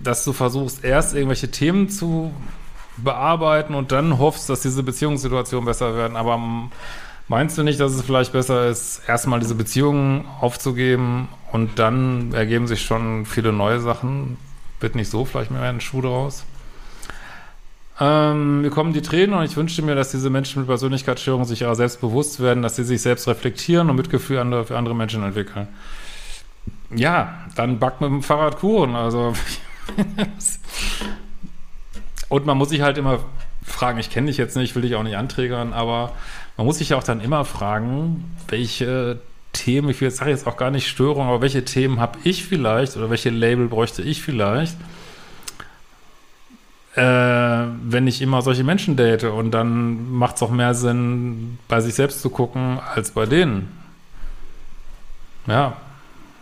dass 0.04 0.24
du 0.26 0.34
versuchst 0.34 0.84
erst 0.84 1.16
irgendwelche 1.16 1.52
Themen 1.52 1.90
zu 1.90 2.34
bearbeiten 2.98 3.76
und 3.76 3.92
dann 3.92 4.20
hoffst, 4.20 4.50
dass 4.50 4.62
diese 4.62 4.84
Beziehungssituationen 4.84 5.66
besser 5.66 5.96
werden, 5.96 6.16
aber 6.16 6.40
meinst 7.28 7.58
du 7.58 7.64
nicht, 7.64 7.80
dass 7.80 7.94
es 7.94 8.02
vielleicht 8.02 8.32
besser 8.32 8.68
ist, 8.68 9.02
erstmal 9.08 9.40
diese 9.40 9.56
Beziehungen 9.56 10.26
aufzugeben 10.40 11.28
und 11.52 11.80
dann 11.80 12.34
ergeben 12.34 12.68
sich 12.68 12.82
schon 12.84 13.26
viele 13.26 13.52
neue 13.52 13.80
Sachen? 13.80 14.38
Wird 14.80 14.96
nicht 14.96 15.10
so 15.10 15.26
vielleicht 15.26 15.52
mehr 15.52 15.62
ein 15.62 15.82
Schuh 15.82 16.02
draus? 16.02 16.46
Ähm, 18.00 18.62
mir 18.62 18.72
kommen 18.72 18.92
die 18.92 19.02
Tränen 19.02 19.36
und 19.36 19.46
ich 19.46 19.56
wünschte 19.56 19.82
mir, 19.82 19.96
dass 19.96 20.12
diese 20.12 20.30
Menschen 20.30 20.60
mit 20.60 20.68
Persönlichkeitsstörungen 20.68 21.48
sich 21.48 21.66
auch 21.66 21.76
selbst 21.76 22.02
bewusst 22.02 22.42
werden, 22.42 22.62
dass 22.62 22.76
sie 22.76 22.84
sich 22.84 23.02
selbst 23.02 23.28
reflektieren 23.28 23.90
und 23.90 23.96
Mitgefühl 23.96 24.66
für 24.66 24.78
andere 24.78 24.96
Menschen 24.96 25.24
entwickeln. 25.24 25.68
Ja, 26.94 27.36
dann 27.56 27.80
backt 27.80 28.02
mit 28.02 28.10
dem 28.10 28.22
Fahrrad 28.22 28.58
Kuchen. 28.58 28.96
Also 28.96 29.34
und 32.30 32.46
man 32.46 32.58
muss 32.58 32.70
sich 32.70 32.82
halt 32.82 32.98
immer 32.98 33.20
fragen, 33.64 33.98
ich 34.00 34.10
kenne 34.10 34.28
dich 34.28 34.38
jetzt 34.38 34.58
nicht, 34.58 34.76
will 34.76 34.82
dich 34.82 34.96
auch 34.96 35.04
nicht 35.04 35.18
anträgern, 35.18 35.74
aber 35.74 36.12
man 36.58 36.66
muss 36.66 36.78
sich 36.78 36.94
auch 36.94 37.04
dann 37.04 37.22
immer 37.22 37.46
fragen, 37.46 38.36
welche 38.48 39.22
Themen, 39.56 39.90
ich 39.90 40.00
sage 40.14 40.32
jetzt 40.32 40.46
auch 40.46 40.58
gar 40.58 40.70
nicht 40.70 40.88
Störung, 40.88 41.28
aber 41.28 41.42
welche 41.42 41.66
Themen 41.66 42.00
habe 42.00 42.20
ich 42.24 42.46
vielleicht 42.46 42.98
oder 42.98 43.10
welche 43.10 43.30
Label 43.30 43.68
bräuchte 43.68 44.02
ich 44.02 44.22
vielleicht? 44.22 44.76
äh, 46.96 47.02
wenn 47.02 48.08
ich 48.08 48.22
immer 48.22 48.42
solche 48.42 48.64
Menschen 48.64 48.96
date. 48.96 49.26
Und 49.26 49.52
dann 49.52 50.12
macht 50.12 50.38
es 50.38 50.44
auch 50.44 50.52
mehr 50.52 50.74
Sinn, 50.74 51.60
bei 51.68 51.82
sich 51.82 51.94
selbst 51.94 52.22
zu 52.22 52.30
gucken, 52.30 52.80
als 52.80 53.12
bei 53.12 53.26
denen. 53.26 53.72
Ja, 55.48 55.78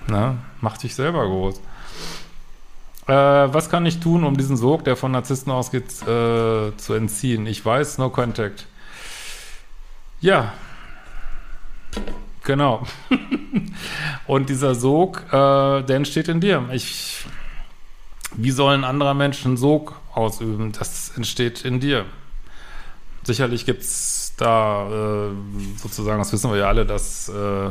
ne? 0.07 0.37
macht 0.61 0.83
dich 0.83 0.95
selber 0.95 1.25
groß. 1.25 1.59
Äh, 3.07 3.13
was 3.13 3.69
kann 3.69 3.85
ich 3.85 3.99
tun, 3.99 4.23
um 4.23 4.37
diesen 4.37 4.55
Sog, 4.55 4.85
der 4.85 4.95
von 4.95 5.11
Narzissten 5.11 5.51
ausgeht, 5.51 5.91
äh, 6.03 6.75
zu 6.77 6.93
entziehen? 6.93 7.47
Ich 7.47 7.65
weiß, 7.65 7.97
no 7.97 8.09
contact. 8.09 8.67
Ja, 10.21 10.53
genau. 12.43 12.85
Und 14.27 14.49
dieser 14.49 14.75
Sog, 14.75 15.23
äh, 15.27 15.31
der 15.83 15.95
entsteht 15.95 16.27
in 16.27 16.39
dir. 16.39 16.69
Ich, 16.71 17.25
wie 18.35 18.51
sollen 18.51 18.83
andere 18.83 19.15
Menschen 19.15 19.57
Sog 19.57 19.95
ausüben. 20.13 20.71
Das 20.71 21.11
entsteht 21.15 21.65
in 21.65 21.79
dir. 21.79 22.05
Sicherlich 23.23 23.65
gibt 23.65 23.83
es 23.83 24.33
da 24.37 24.87
äh, 24.89 25.29
sozusagen, 25.77 26.19
das 26.19 26.33
wissen 26.33 26.51
wir 26.51 26.57
ja 26.57 26.67
alle, 26.67 26.85
dass 26.85 27.29
äh, 27.29 27.69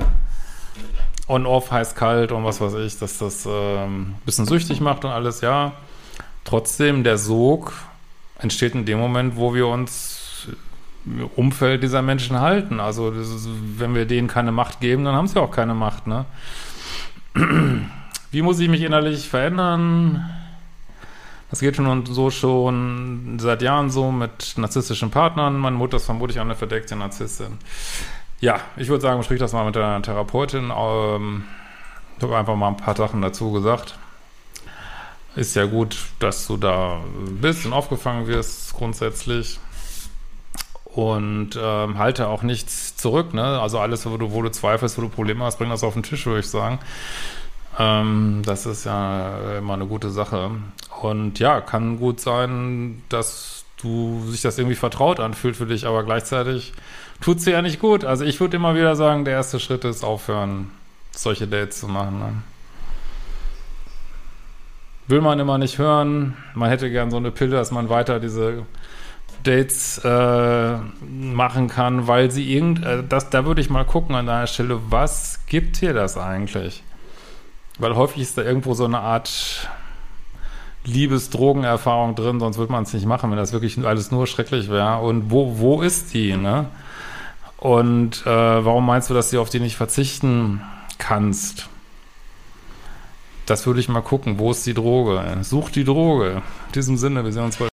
On-Off 1.28 1.70
heißt 1.70 1.94
kalt 1.94 2.32
und 2.32 2.44
was 2.44 2.60
weiß 2.60 2.74
ich, 2.74 2.98
dass 2.98 3.18
das 3.18 3.46
äh, 3.46 3.84
ein 3.84 4.16
bisschen 4.24 4.46
süchtig 4.46 4.80
macht 4.80 5.04
und 5.04 5.10
alles, 5.10 5.40
ja. 5.40 5.72
Trotzdem, 6.44 7.04
der 7.04 7.18
Sog 7.18 7.72
entsteht 8.38 8.74
in 8.74 8.84
dem 8.84 8.98
Moment, 8.98 9.36
wo 9.36 9.54
wir 9.54 9.66
uns 9.66 10.21
Umfeld 11.36 11.82
dieser 11.82 12.02
Menschen 12.02 12.40
halten. 12.40 12.80
Also 12.80 13.10
ist, 13.10 13.48
wenn 13.78 13.94
wir 13.94 14.06
denen 14.06 14.28
keine 14.28 14.52
Macht 14.52 14.80
geben, 14.80 15.04
dann 15.04 15.14
haben 15.14 15.26
sie 15.26 15.40
auch 15.40 15.50
keine 15.50 15.74
Macht. 15.74 16.06
Ne? 16.06 16.24
Wie 18.30 18.42
muss 18.42 18.60
ich 18.60 18.68
mich 18.68 18.82
innerlich 18.82 19.28
verändern? 19.28 20.24
Das 21.50 21.60
geht 21.60 21.76
schon 21.76 21.86
und 21.86 22.06
so 22.06 22.30
schon 22.30 23.38
seit 23.38 23.60
Jahren 23.60 23.90
so 23.90 24.10
mit 24.10 24.54
narzisstischen 24.56 25.10
Partnern. 25.10 25.58
Meine 25.58 25.76
Mutter 25.76 25.98
ist 25.98 26.06
vermutlich 26.06 26.40
eine 26.40 26.54
verdeckte 26.54 26.96
Narzisstin. 26.96 27.58
Ja, 28.40 28.60
ich 28.76 28.88
würde 28.88 29.02
sagen, 29.02 29.22
sprich 29.22 29.38
das 29.38 29.52
mal 29.52 29.64
mit 29.64 29.74
der 29.74 30.00
Therapeutin. 30.02 30.72
Ähm, 30.74 31.44
ich 32.16 32.22
habe 32.22 32.38
einfach 32.38 32.56
mal 32.56 32.68
ein 32.68 32.76
paar 32.76 32.96
Sachen 32.96 33.20
dazu 33.20 33.52
gesagt. 33.52 33.98
Ist 35.36 35.54
ja 35.54 35.64
gut, 35.64 35.96
dass 36.18 36.46
du 36.46 36.56
da 36.56 37.00
bist 37.40 37.66
und 37.66 37.72
aufgefangen 37.72 38.26
wirst, 38.26 38.74
grundsätzlich. 38.74 39.60
Und 40.94 41.58
ähm, 41.58 41.98
halte 41.98 42.28
auch 42.28 42.42
nichts 42.42 42.96
zurück, 42.96 43.32
ne? 43.32 43.60
Also 43.60 43.78
alles, 43.78 44.04
wo 44.04 44.16
du, 44.18 44.32
wo 44.32 44.42
du 44.42 44.50
zweifelst, 44.50 44.98
wo 44.98 45.02
du 45.02 45.08
Probleme 45.08 45.44
hast, 45.44 45.56
bring 45.56 45.70
das 45.70 45.84
auf 45.84 45.94
den 45.94 46.02
Tisch, 46.02 46.26
würde 46.26 46.40
ich 46.40 46.48
sagen. 46.48 46.80
Ähm, 47.78 48.42
das 48.44 48.66
ist 48.66 48.84
ja 48.84 49.56
immer 49.58 49.74
eine 49.74 49.86
gute 49.86 50.10
Sache. 50.10 50.50
Und 51.00 51.38
ja, 51.38 51.62
kann 51.62 51.98
gut 51.98 52.20
sein, 52.20 53.02
dass 53.08 53.64
du 53.78 54.22
sich 54.28 54.42
das 54.42 54.58
irgendwie 54.58 54.76
vertraut 54.76 55.18
anfühlt 55.18 55.56
für 55.56 55.66
dich, 55.66 55.86
aber 55.86 56.04
gleichzeitig 56.04 56.72
tut 57.20 57.40
sie 57.40 57.52
ja 57.52 57.62
nicht 57.62 57.80
gut. 57.80 58.04
Also 58.04 58.24
ich 58.24 58.38
würde 58.40 58.56
immer 58.56 58.74
wieder 58.74 58.94
sagen, 58.94 59.24
der 59.24 59.34
erste 59.34 59.60
Schritt 59.60 59.84
ist 59.84 60.04
aufhören, 60.04 60.70
solche 61.10 61.46
Dates 61.48 61.80
zu 61.80 61.88
machen. 61.88 62.18
Ne? 62.18 62.32
Will 65.08 65.20
man 65.20 65.40
immer 65.40 65.58
nicht 65.58 65.78
hören. 65.78 66.36
Man 66.54 66.68
hätte 66.70 66.90
gern 66.90 67.10
so 67.10 67.16
eine 67.16 67.30
Pille, 67.30 67.56
dass 67.56 67.70
man 67.70 67.88
weiter 67.88 68.20
diese 68.20 68.64
Dates 69.42 69.98
äh, 70.04 70.76
machen 71.00 71.68
kann, 71.68 72.06
weil 72.06 72.30
sie 72.30 72.52
irgend, 72.52 72.84
äh, 72.84 73.02
das, 73.06 73.30
da 73.30 73.44
würde 73.44 73.60
ich 73.60 73.70
mal 73.70 73.84
gucken 73.84 74.14
an 74.14 74.26
deiner 74.26 74.46
Stelle, 74.46 74.80
was 74.88 75.40
gibt 75.46 75.80
dir 75.80 75.92
das 75.94 76.16
eigentlich? 76.16 76.82
Weil 77.78 77.96
häufig 77.96 78.22
ist 78.22 78.38
da 78.38 78.42
irgendwo 78.42 78.74
so 78.74 78.84
eine 78.84 79.00
Art 79.00 79.68
Liebes-Drogenerfahrung 80.84 82.14
drin, 82.14 82.40
sonst 82.40 82.58
würde 82.58 82.72
man 82.72 82.84
es 82.84 82.92
nicht 82.92 83.06
machen, 83.06 83.30
wenn 83.30 83.38
das 83.38 83.52
wirklich 83.52 83.84
alles 83.84 84.10
nur 84.10 84.26
schrecklich 84.26 84.68
wäre. 84.68 84.98
Und 84.98 85.30
wo, 85.30 85.58
wo 85.58 85.80
ist 85.82 86.12
die, 86.14 86.36
ne? 86.36 86.66
Und 87.56 88.26
äh, 88.26 88.64
warum 88.64 88.84
meinst 88.84 89.08
du, 89.08 89.14
dass 89.14 89.30
du 89.30 89.40
auf 89.40 89.48
die 89.48 89.60
nicht 89.60 89.76
verzichten 89.76 90.60
kannst? 90.98 91.68
Das 93.46 93.66
würde 93.66 93.80
ich 93.80 93.88
mal 93.88 94.00
gucken. 94.00 94.38
Wo 94.38 94.50
ist 94.50 94.66
die 94.66 94.74
Droge? 94.74 95.22
Such 95.42 95.70
die 95.70 95.84
Droge. 95.84 96.42
In 96.66 96.72
diesem 96.74 96.96
Sinne, 96.96 97.24
wir 97.24 97.32
sehen 97.32 97.44
uns 97.44 97.56
bald. 97.56 97.71